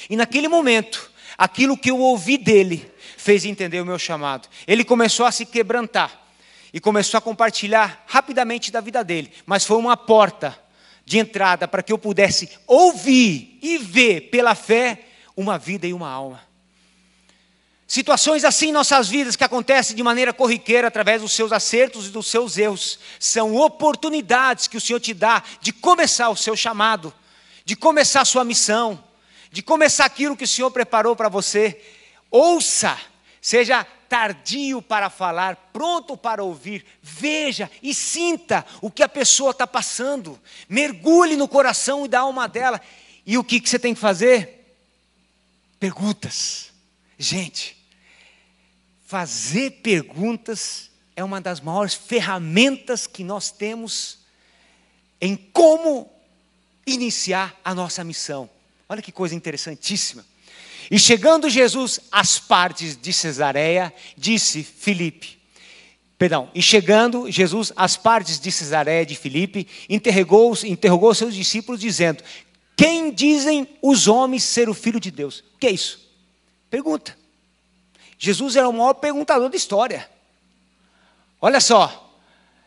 [0.07, 4.47] E naquele momento, aquilo que eu ouvi dele fez entender o meu chamado.
[4.67, 6.27] Ele começou a se quebrantar
[6.71, 10.57] e começou a compartilhar rapidamente da vida dele, mas foi uma porta
[11.03, 16.09] de entrada para que eu pudesse ouvir e ver pela fé uma vida e uma
[16.09, 16.46] alma.
[17.87, 22.09] Situações assim em nossas vidas que acontecem de maneira corriqueira através dos seus acertos e
[22.09, 27.13] dos seus erros, são oportunidades que o Senhor te dá de começar o seu chamado,
[27.63, 29.01] de começar a sua missão,
[29.49, 31.81] de começar aquilo que o Senhor preparou para você.
[32.29, 32.99] Ouça,
[33.41, 39.65] seja tardio para falar, pronto para ouvir, veja e sinta o que a pessoa está
[39.65, 42.81] passando, mergulhe no coração e da alma dela.
[43.25, 44.75] E o que, que você tem que fazer?
[45.79, 46.67] Perguntas.
[47.17, 47.76] Gente,
[49.07, 54.19] fazer perguntas é uma das maiores ferramentas que nós temos
[55.21, 56.11] em como
[56.85, 58.49] iniciar a nossa missão.
[58.87, 60.25] Olha que coisa interessantíssima.
[60.91, 65.39] E chegando Jesus às partes de Cesareia, disse Filipe,
[66.17, 72.21] perdão, e chegando Jesus às partes de Cesareia de Filipe, interrogou, interrogou seus discípulos dizendo:
[72.75, 75.39] Quem dizem os homens ser o filho de Deus?
[75.55, 76.11] O que é isso?
[76.69, 77.26] Pergunta.
[78.17, 80.09] Jesus era o maior perguntador da história.
[81.41, 82.15] Olha só.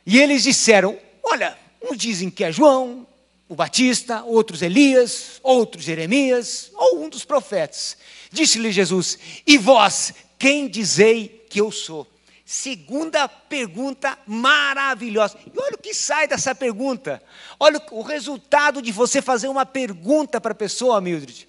[0.07, 3.07] E eles disseram: Olha, uns dizem que é João,
[3.49, 7.97] o Batista, outros Elias, outros Jeremias, ou um dos profetas.
[8.31, 12.07] Disse-lhe Jesus: E vós, quem dizei que eu sou?
[12.47, 15.39] Segunda pergunta maravilhosa.
[15.47, 17.23] E olha o que sai dessa pergunta.
[17.59, 21.47] Olha o resultado de você fazer uma pergunta para a pessoa, Mildred.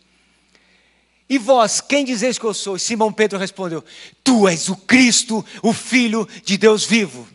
[1.32, 2.75] E vós, quem dizeis que eu sou?
[2.75, 3.82] E Simão Pedro respondeu:
[4.21, 7.25] Tu és o Cristo, o Filho de Deus vivo.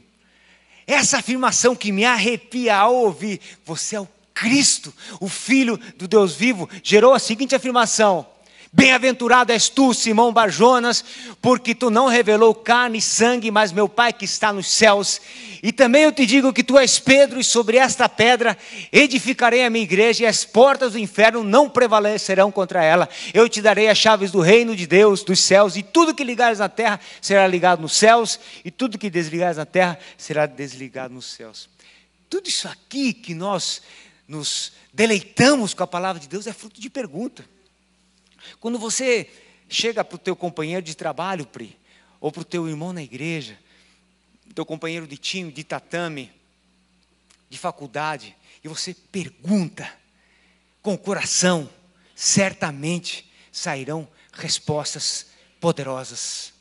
[0.86, 6.34] Essa afirmação que me arrepia ao ouvir, você é o Cristo, o Filho do Deus
[6.34, 8.26] vivo, gerou a seguinte afirmação:
[8.76, 11.02] Bem-aventurado és tu, Simão Barjonas,
[11.40, 15.18] porque tu não revelou carne e sangue, mas meu Pai que está nos céus.
[15.62, 18.54] E também eu te digo que tu és Pedro, e sobre esta pedra
[18.92, 23.08] edificarei a minha igreja, e as portas do inferno não prevalecerão contra ela.
[23.32, 26.58] Eu te darei as chaves do reino de Deus, dos céus, e tudo que ligares
[26.58, 31.32] na terra será ligado nos céus, e tudo que desligares na terra será desligado nos
[31.32, 31.70] céus.
[32.28, 33.80] Tudo isso aqui que nós
[34.28, 37.55] nos deleitamos com a palavra de Deus é fruto de pergunta.
[38.60, 39.30] Quando você
[39.68, 41.78] chega para o teu companheiro de trabalho, Pri,
[42.20, 43.58] ou para o teu irmão na igreja,
[44.56, 46.32] teu companheiro de time, de tatame,
[47.50, 48.34] de faculdade,
[48.64, 49.86] e você pergunta
[50.80, 51.68] com o coração,
[52.14, 55.26] certamente sairão respostas
[55.60, 56.54] poderosas.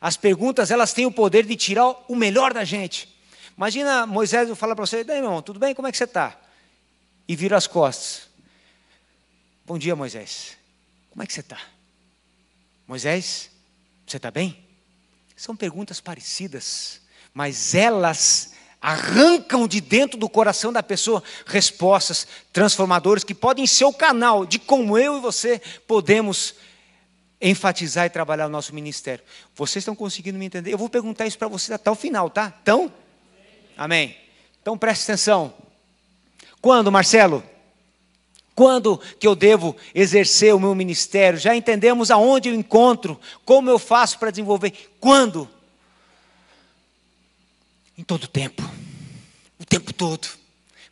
[0.00, 3.14] As perguntas, elas têm o poder de tirar o melhor da gente.
[3.56, 5.74] Imagina Moisés falar para você, daí irmão, tudo bem?
[5.74, 6.40] Como é que você está?
[7.28, 8.26] E vira as costas.
[9.66, 10.56] Bom dia, Moisés.
[11.14, 11.60] Como é que você está?
[12.88, 13.48] Moisés,
[14.04, 14.58] você está bem?
[15.36, 17.00] São perguntas parecidas,
[17.32, 23.92] mas elas arrancam de dentro do coração da pessoa respostas transformadoras que podem ser o
[23.92, 26.56] canal de como eu e você podemos
[27.40, 29.24] enfatizar e trabalhar o nosso ministério.
[29.54, 30.72] Vocês estão conseguindo me entender?
[30.72, 32.52] Eu vou perguntar isso para vocês até o final, tá?
[32.60, 32.92] Então,
[33.76, 34.16] amém.
[34.60, 35.54] Então preste atenção.
[36.60, 37.53] Quando, Marcelo?
[38.54, 41.38] Quando que eu devo exercer o meu ministério?
[41.38, 44.72] Já entendemos aonde eu encontro, como eu faço para desenvolver.
[45.00, 45.48] Quando?
[47.98, 48.62] Em todo tempo.
[49.58, 50.28] O tempo todo.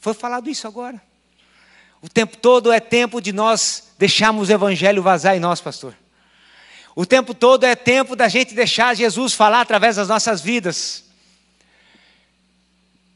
[0.01, 1.01] Foi falado isso agora.
[2.01, 5.95] O tempo todo é tempo de nós deixarmos o evangelho vazar em nós, pastor.
[6.97, 11.05] O tempo todo é tempo da gente deixar Jesus falar através das nossas vidas.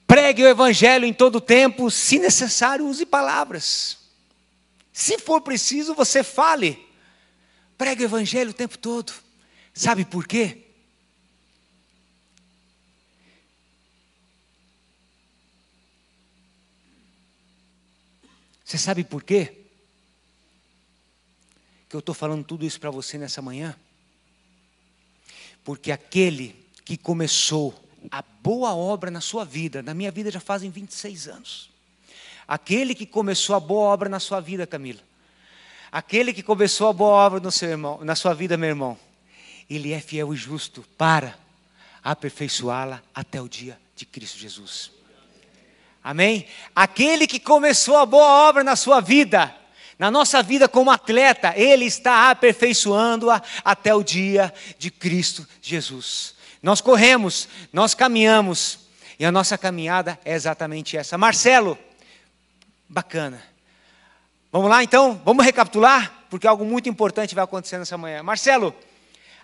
[0.07, 4.06] Pregue o evangelho em todo tempo, se necessário, use palavras.
[4.97, 6.88] Se for preciso, você fale.
[7.76, 9.12] Pregue o evangelho o tempo todo.
[9.74, 10.64] Sabe por quê?
[18.64, 19.66] Você sabe por quê?
[21.90, 23.78] Que eu estou falando tudo isso para você nessa manhã?
[25.62, 27.78] Porque aquele que começou
[28.11, 31.76] a boa obra na sua vida, na minha vida já fazem 26 anos.
[32.47, 35.01] Aquele que começou a boa obra na sua vida, Camila.
[35.90, 38.99] Aquele que começou a boa obra no seu irmão, na sua vida, meu irmão.
[39.68, 41.36] Ele é fiel e justo para
[42.05, 44.92] aperfeiçoá-la até o dia de Cristo Jesus.
[46.05, 46.47] Amém?
[46.74, 49.53] Aquele que começou a boa obra na sua vida,
[49.99, 56.36] na nossa vida como atleta, ele está aperfeiçoando-a até o dia de Cristo Jesus.
[56.62, 58.78] Nós corremos, nós caminhamos,
[59.18, 61.18] e a nossa caminhada é exatamente essa.
[61.18, 61.76] Marcelo,
[62.89, 63.43] bacana.
[64.53, 65.20] Vamos lá então?
[65.24, 66.24] Vamos recapitular?
[66.30, 68.22] Porque algo muito importante vai acontecer nessa manhã.
[68.22, 68.74] Marcelo,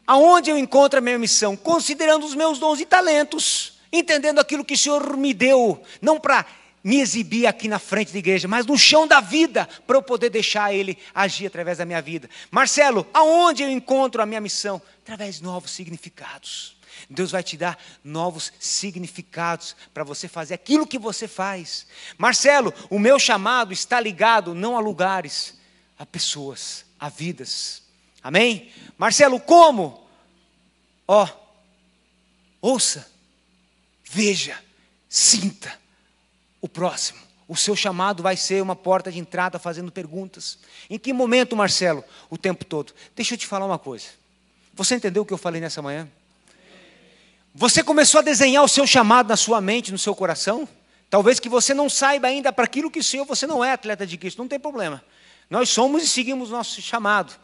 [0.06, 1.56] aonde eu encontro a minha missão?
[1.56, 6.46] Considerando os meus dons e talentos entendendo aquilo que o Senhor me deu, não para
[6.82, 10.30] me exibir aqui na frente da igreja, mas no chão da vida, para eu poder
[10.30, 12.28] deixar Ele agir através da minha vida.
[12.50, 14.82] Marcelo, aonde eu encontro a minha missão?
[15.04, 16.76] Através de novos significados.
[17.08, 21.86] Deus vai te dar novos significados para você fazer aquilo que você faz.
[22.18, 25.58] Marcelo, o meu chamado está ligado não a lugares,
[25.98, 27.82] a pessoas, a vidas.
[28.22, 28.72] Amém?
[28.96, 30.06] Marcelo, como?
[31.06, 31.28] Ó, oh,
[32.60, 33.12] ouça
[34.12, 34.62] veja,
[35.08, 35.72] sinta
[36.60, 37.18] o próximo.
[37.48, 40.58] O seu chamado vai ser uma porta de entrada fazendo perguntas.
[40.88, 42.04] Em que momento, Marcelo?
[42.28, 42.92] O tempo todo.
[43.16, 44.06] Deixa eu te falar uma coisa.
[44.74, 46.08] Você entendeu o que eu falei nessa manhã?
[47.54, 50.66] Você começou a desenhar o seu chamado na sua mente, no seu coração?
[51.10, 54.06] Talvez que você não saiba ainda para aquilo que o Senhor, você não é atleta
[54.06, 55.04] de Cristo, não tem problema.
[55.50, 57.34] Nós somos e seguimos nosso chamado.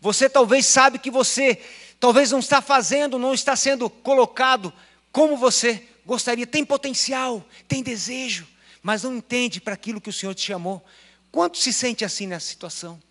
[0.00, 1.60] Você talvez sabe que você
[1.98, 4.72] talvez não está fazendo, não está sendo colocado
[5.10, 8.46] como você gostaria, tem potencial, tem desejo,
[8.80, 10.84] mas não entende para aquilo que o Senhor te chamou.
[11.32, 13.02] Quanto se sente assim nessa situação?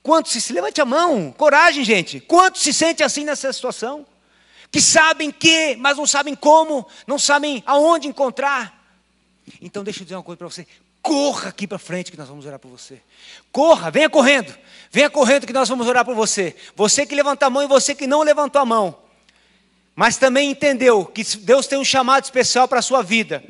[0.00, 2.20] Quanto se, se levante a mão, coragem, gente.
[2.20, 4.06] Quanto se sente assim nessa situação?
[4.74, 8.76] Que sabem que, mas não sabem como, não sabem aonde encontrar.
[9.62, 10.66] Então deixa eu dizer uma coisa para você.
[11.00, 13.00] Corra aqui para frente que nós vamos orar por você.
[13.52, 14.52] Corra, venha correndo.
[14.90, 16.56] Venha correndo que nós vamos orar por você.
[16.74, 18.98] Você que levanta a mão e você que não levantou a mão
[19.94, 23.44] mas também entendeu que Deus tem um chamado especial para a sua vida.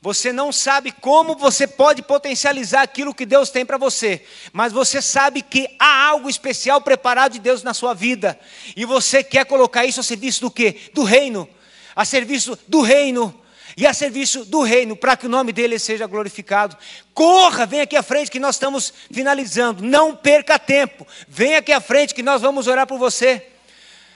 [0.00, 5.02] Você não sabe como você pode potencializar aquilo que Deus tem para você, mas você
[5.02, 8.38] sabe que há algo especial preparado de Deus na sua vida,
[8.76, 10.76] e você quer colocar isso a serviço do quê?
[10.94, 11.48] Do reino,
[11.96, 13.34] a serviço do reino,
[13.76, 16.76] e a serviço do reino, para que o nome dele seja glorificado.
[17.12, 21.80] Corra, vem aqui à frente que nós estamos finalizando, não perca tempo, vem aqui à
[21.80, 23.46] frente que nós vamos orar por você.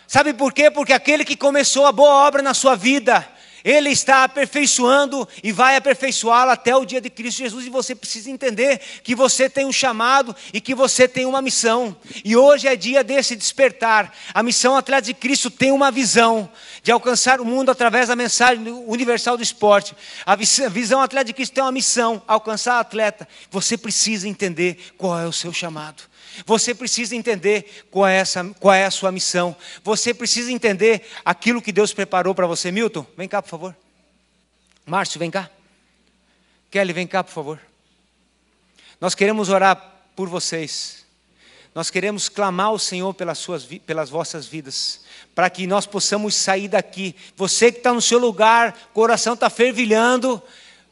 [0.07, 0.71] Sabe por quê?
[0.71, 3.27] Porque aquele que começou a boa obra na sua vida,
[3.65, 7.67] ele está aperfeiçoando e vai aperfeiçoá-la até o dia de Cristo Jesus.
[7.67, 11.97] E você precisa entender que você tem um chamado e que você tem uma missão.
[12.25, 14.13] E hoje é dia desse despertar.
[14.35, 16.51] A missão Atleta de Cristo tem uma visão
[16.83, 19.95] de alcançar o mundo através da mensagem universal do esporte.
[20.27, 23.29] A visão Atleta de Cristo tem uma missão: alcançar atleta.
[23.51, 26.12] Você precisa entender qual é o seu chamado.
[26.47, 29.55] Você precisa entender qual é, essa, qual é a sua missão.
[29.85, 32.71] Você precisa entender aquilo que Deus preparou para você.
[32.71, 33.77] Milton, vem cá, por favor.
[34.87, 35.51] Márcio, vem cá.
[36.71, 37.61] Kelly, vem cá, por favor.
[39.01, 39.77] Nós queremos orar
[40.17, 41.05] por vocês.
[41.75, 45.01] Nós queremos clamar ao Senhor pelas, suas, pelas vossas vidas,
[45.35, 47.15] para que nós possamos sair daqui.
[47.35, 50.43] Você que está no seu lugar, coração está fervilhando,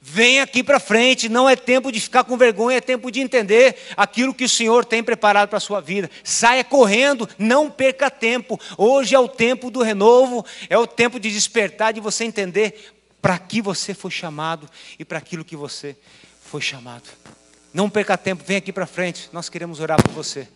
[0.02, 3.76] Vem aqui para frente, não é tempo de ficar com vergonha, é tempo de entender
[3.94, 6.10] aquilo que o Senhor tem preparado para a sua vida.
[6.24, 8.58] Saia correndo, não perca tempo.
[8.78, 13.38] Hoje é o tempo do renovo, é o tempo de despertar, de você entender para
[13.38, 15.94] que você foi chamado e para aquilo que você
[16.40, 17.04] foi chamado.
[17.72, 20.48] Não perca tempo, vem aqui para frente, nós queremos orar por você.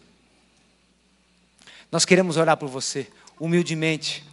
[1.92, 3.07] Nós queremos orar por você,
[3.38, 4.24] humildemente,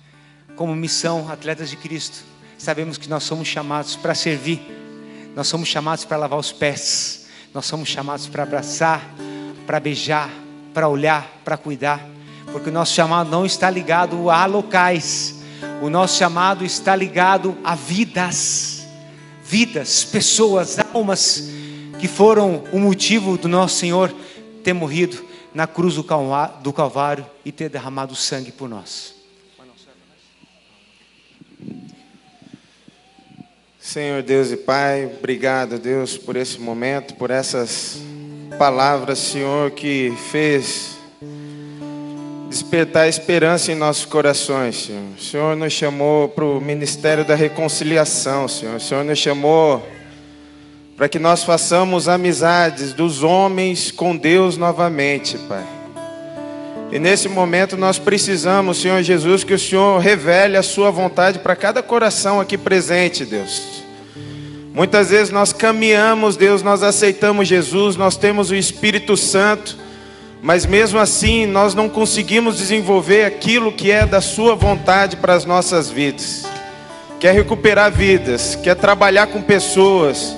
[0.56, 2.24] como missão, atletas de Cristo.
[2.58, 4.62] Sabemos que nós somos chamados para servir
[5.36, 7.28] nós somos chamados para lavar os pés.
[7.54, 9.02] Nós somos chamados para abraçar,
[9.66, 10.30] para beijar,
[10.74, 12.06] para olhar, para cuidar.
[12.52, 15.42] Porque o nosso chamado não está ligado a locais.
[15.82, 18.86] O nosso chamado está ligado a vidas.
[19.44, 21.50] Vidas, pessoas, almas
[22.00, 24.14] que foram o motivo do nosso Senhor
[24.64, 25.24] ter morrido
[25.54, 29.21] na cruz do Calvário e ter derramado sangue por nós.
[33.92, 38.02] Senhor Deus e Pai, obrigado, Deus, por esse momento, por essas
[38.58, 40.92] palavras, Senhor, que fez
[42.48, 45.04] despertar esperança em nossos corações, Senhor.
[45.18, 48.78] O Senhor nos chamou para o ministério da reconciliação, Senhor.
[48.78, 49.86] O Senhor nos chamou
[50.96, 55.68] para que nós façamos amizades dos homens com Deus novamente, Pai.
[56.94, 61.58] E nesse momento nós precisamos, Senhor Jesus, que o Senhor revele a Sua vontade para
[61.58, 63.81] cada coração aqui presente, Deus.
[64.74, 69.78] Muitas vezes nós caminhamos, Deus, nós aceitamos Jesus, nós temos o Espírito Santo,
[70.42, 75.44] mas mesmo assim nós não conseguimos desenvolver aquilo que é da Sua vontade para as
[75.44, 76.46] nossas vidas.
[77.20, 80.36] Quer recuperar vidas, quer trabalhar com pessoas,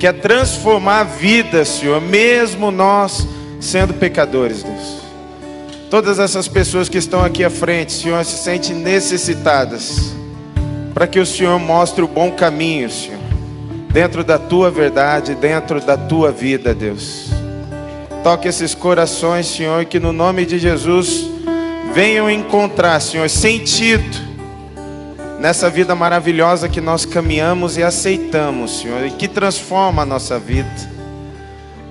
[0.00, 3.28] quer transformar vidas, Senhor, mesmo nós
[3.60, 5.04] sendo pecadores, Deus.
[5.90, 10.12] Todas essas pessoas que estão aqui à frente, Senhor, se sentem necessitadas
[10.92, 13.18] para que o Senhor mostre o bom caminho, Senhor,
[13.94, 17.30] dentro da tua verdade, dentro da tua vida, Deus.
[18.24, 21.30] Toque esses corações, Senhor, que no nome de Jesus
[21.94, 24.34] venham encontrar, Senhor, sentido
[25.38, 30.68] nessa vida maravilhosa que nós caminhamos e aceitamos, Senhor, e que transforma a nossa vida.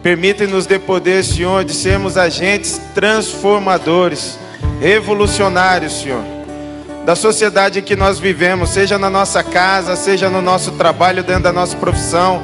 [0.01, 4.37] Permite-nos de poder, Senhor, de sermos agentes transformadores,
[4.81, 6.21] revolucionários, Senhor,
[7.05, 11.51] da sociedade que nós vivemos, seja na nossa casa, seja no nosso trabalho, dentro da
[11.51, 12.41] nossa profissão,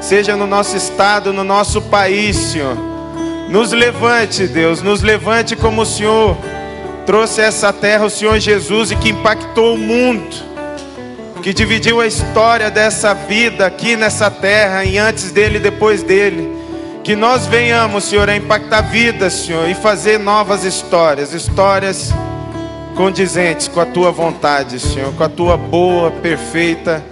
[0.00, 2.76] seja no nosso estado, no nosso país, Senhor.
[3.48, 6.36] Nos levante, Deus, nos levante como o Senhor
[7.06, 10.36] trouxe essa terra, o Senhor Jesus, e que impactou o mundo,
[11.40, 16.58] que dividiu a história dessa vida aqui nessa terra, em antes dele e depois dele.
[17.04, 22.12] Que nós venhamos, Senhor, a impactar vidas, Senhor, e fazer novas histórias, histórias
[23.00, 27.02] condizentes com a tua vontade, Senhor, com a tua boa, perfeita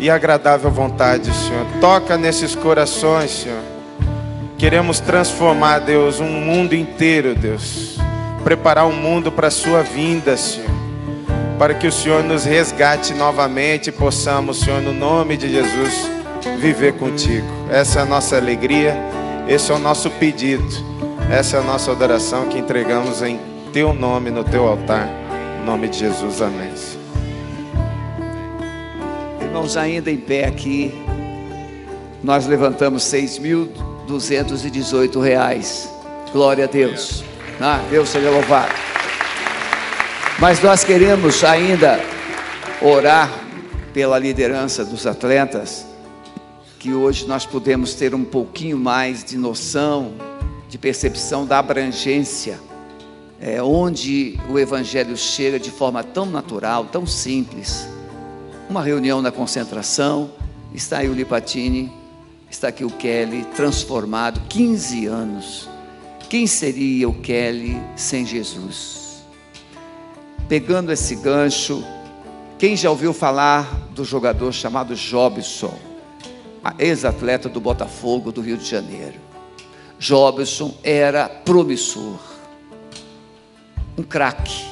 [0.00, 1.66] e agradável vontade, Senhor.
[1.82, 3.60] Toca nesses corações, Senhor.
[4.56, 7.98] Queremos transformar, Deus, um mundo inteiro, Deus.
[8.42, 10.70] Preparar o um mundo para a sua vinda, Senhor.
[11.58, 16.10] Para que o Senhor nos resgate novamente e possamos, Senhor, no nome de Jesus,
[16.58, 17.46] viver contigo.
[17.70, 18.96] Essa é a nossa alegria.
[19.46, 20.64] Esse é o nosso pedido.
[21.30, 23.38] Essa é a nossa adoração que entregamos em
[23.74, 25.23] teu nome, no teu altar.
[25.64, 26.74] Nome de Jesus, amém.
[29.40, 30.92] Irmãos, ainda em pé aqui,
[32.22, 35.90] nós levantamos 6.218 reais.
[36.32, 37.24] Glória a Deus.
[37.58, 38.74] Ah, Deus seja louvado.
[40.38, 41.98] Mas nós queremos ainda
[42.82, 43.32] orar
[43.94, 45.86] pela liderança dos atletas
[46.78, 50.12] que hoje nós podemos ter um pouquinho mais de noção,
[50.68, 52.60] de percepção da abrangência,
[53.44, 57.86] é, onde o Evangelho chega de forma tão natural, tão simples.
[58.70, 60.30] Uma reunião na concentração,
[60.72, 61.92] está aí o Lipatini,
[62.50, 65.68] está aqui o Kelly, transformado, 15 anos.
[66.30, 69.22] Quem seria o Kelly sem Jesus?
[70.48, 71.84] Pegando esse gancho,
[72.58, 75.78] quem já ouviu falar do jogador chamado Jobson?
[76.78, 79.20] ex-atleta do Botafogo do Rio de Janeiro.
[79.98, 82.33] Jobson era promissor,
[83.96, 84.64] um craque,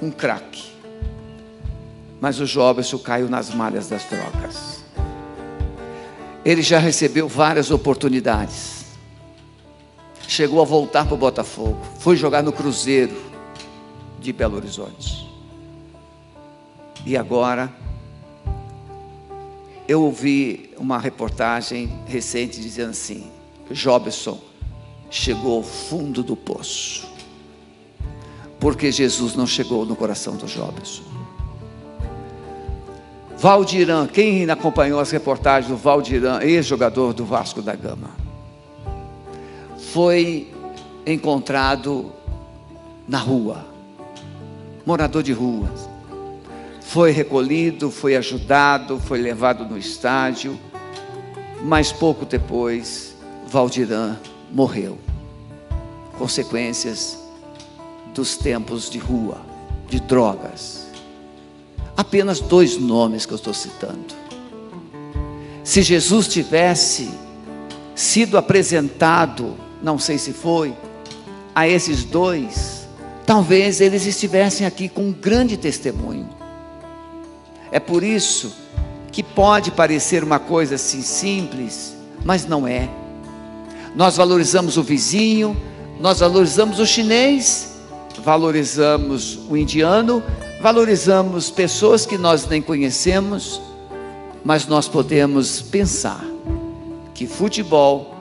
[0.00, 0.72] um craque.
[2.20, 4.84] Mas o Jobson caiu nas malhas das drogas.
[6.44, 8.84] Ele já recebeu várias oportunidades.
[10.26, 13.14] Chegou a voltar para o Botafogo, foi jogar no Cruzeiro
[14.20, 15.30] de Belo Horizonte.
[17.04, 17.70] E agora
[19.86, 23.30] eu ouvi uma reportagem recente dizendo assim:
[23.70, 24.40] Jobson
[25.10, 27.06] chegou ao fundo do poço,
[28.64, 31.02] porque Jesus não chegou no coração do Jobson.
[33.36, 38.08] Valdirã, quem acompanhou as reportagens do Valdirã, ex-jogador do Vasco da Gama,
[39.92, 40.50] foi
[41.06, 42.10] encontrado
[43.06, 43.66] na rua,
[44.86, 45.86] morador de ruas
[46.80, 50.58] foi recolhido, foi ajudado, foi levado no estádio,
[51.62, 53.14] mas pouco depois,
[53.46, 54.16] Valdirã
[54.50, 54.96] morreu.
[56.16, 57.23] Consequências
[58.14, 59.38] dos tempos de rua,
[59.88, 60.86] de drogas.
[61.96, 64.14] Apenas dois nomes que eu estou citando.
[65.62, 67.10] Se Jesus tivesse
[67.94, 70.74] sido apresentado, não sei se foi,
[71.54, 72.88] a esses dois,
[73.26, 76.34] talvez eles estivessem aqui com um grande testemunho
[77.74, 78.54] é por isso
[79.10, 82.88] que pode parecer uma coisa assim simples, mas não é.
[83.96, 85.60] Nós valorizamos o vizinho,
[85.98, 87.73] nós valorizamos o chinês,
[88.22, 90.22] valorizamos o indiano,
[90.60, 93.60] valorizamos pessoas que nós nem conhecemos,
[94.44, 96.24] mas nós podemos pensar
[97.14, 98.14] que futebol,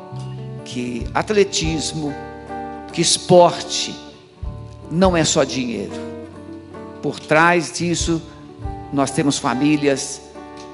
[0.63, 2.13] que atletismo,
[2.91, 3.93] que esporte
[4.89, 5.93] não é só dinheiro.
[7.01, 8.21] Por trás disso,
[8.93, 10.21] nós temos famílias,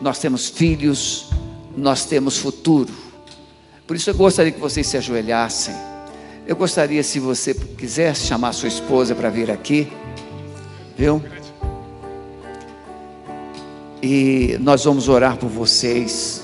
[0.02, 1.30] nós temos filhos,
[1.76, 2.94] nós temos futuro.
[3.88, 5.89] Por isso eu gostaria que vocês se ajoelhassem.
[6.48, 9.92] Eu gostaria, se você quisesse chamar sua esposa para vir aqui,
[10.98, 11.22] viu?
[14.02, 16.44] E nós vamos orar por vocês.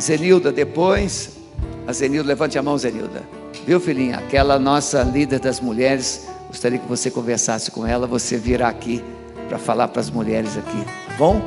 [0.00, 1.36] Zenilda, depois,
[1.86, 3.22] a Zenilda, levante a mão, Zenilda.
[3.66, 4.18] Viu, filhinha?
[4.18, 9.02] Aquela nossa líder das mulheres, gostaria que você conversasse com ela, você virá aqui
[9.48, 11.40] para falar para as mulheres aqui, tá bom?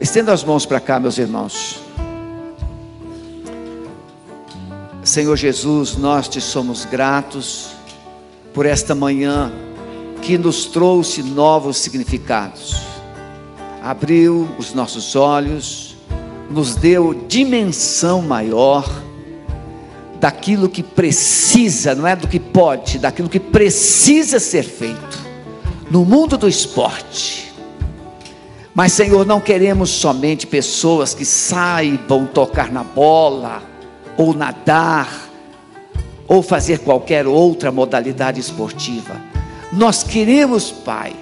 [0.00, 1.80] Estenda as mãos para cá, meus irmãos.
[5.02, 7.70] Senhor Jesus, nós te somos gratos
[8.54, 9.52] por esta manhã
[10.22, 12.76] que nos trouxe novos significados,
[13.82, 15.96] abriu os nossos olhos,
[16.50, 18.88] nos deu dimensão maior
[20.20, 25.19] daquilo que precisa, não é do que pode, daquilo que precisa ser feito
[25.90, 27.52] no mundo do esporte.
[28.72, 33.62] Mas, Senhor, não queremos somente pessoas que saibam tocar na bola,
[34.16, 35.28] ou nadar,
[36.28, 39.20] ou fazer qualquer outra modalidade esportiva.
[39.72, 41.12] Nós queremos, Pai,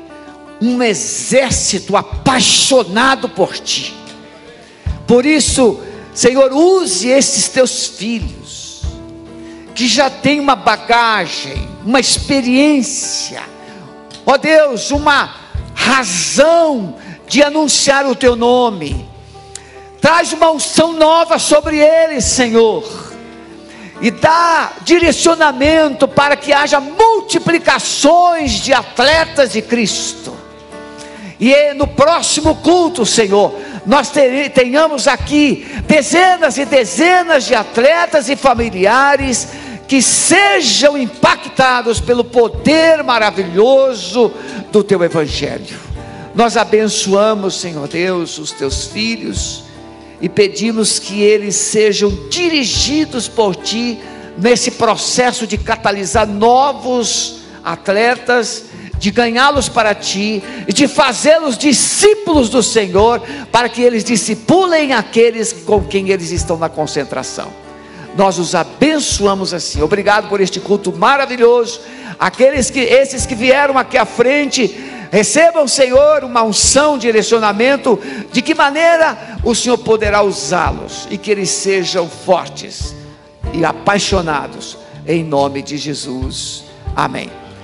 [0.61, 3.95] um exército apaixonado por Ti.
[5.07, 5.81] Por isso,
[6.13, 8.83] Senhor, use esses teus filhos,
[9.75, 13.43] que já têm uma bagagem, uma experiência,
[14.29, 15.35] ó Deus, uma
[15.75, 19.09] razão de anunciar o teu nome.
[20.03, 22.85] Traz uma unção nova sobre eles, Senhor.
[24.03, 30.37] E dá direcionamento para que haja multiplicações de atletas de Cristo.
[31.41, 34.13] E no próximo culto, Senhor, nós
[34.53, 39.49] tenhamos aqui dezenas e dezenas de atletas e familiares
[39.89, 44.31] que sejam impactados pelo poder maravilhoso
[44.71, 45.79] do teu Evangelho.
[46.35, 49.65] Nós abençoamos, Senhor Deus, os teus filhos
[50.21, 53.99] e pedimos que eles sejam dirigidos por Ti
[54.37, 58.65] nesse processo de catalisar novos atletas,
[58.99, 65.53] de ganhá-los para Ti e de fazê-los discípulos do Senhor, para que eles discipulem aqueles
[65.53, 67.68] com quem eles estão na concentração.
[68.19, 69.81] Nós os abençoamos assim.
[69.81, 71.81] Obrigado por este culto maravilhoso.
[72.19, 77.99] Aqueles que esses que vieram aqui à frente, Recebam, Senhor, uma unção, direcionamento,
[78.31, 82.95] de que maneira o Senhor poderá usá-los e que eles sejam fortes
[83.55, 86.65] e apaixonados, em nome de Jesus.
[86.95, 87.48] Amém.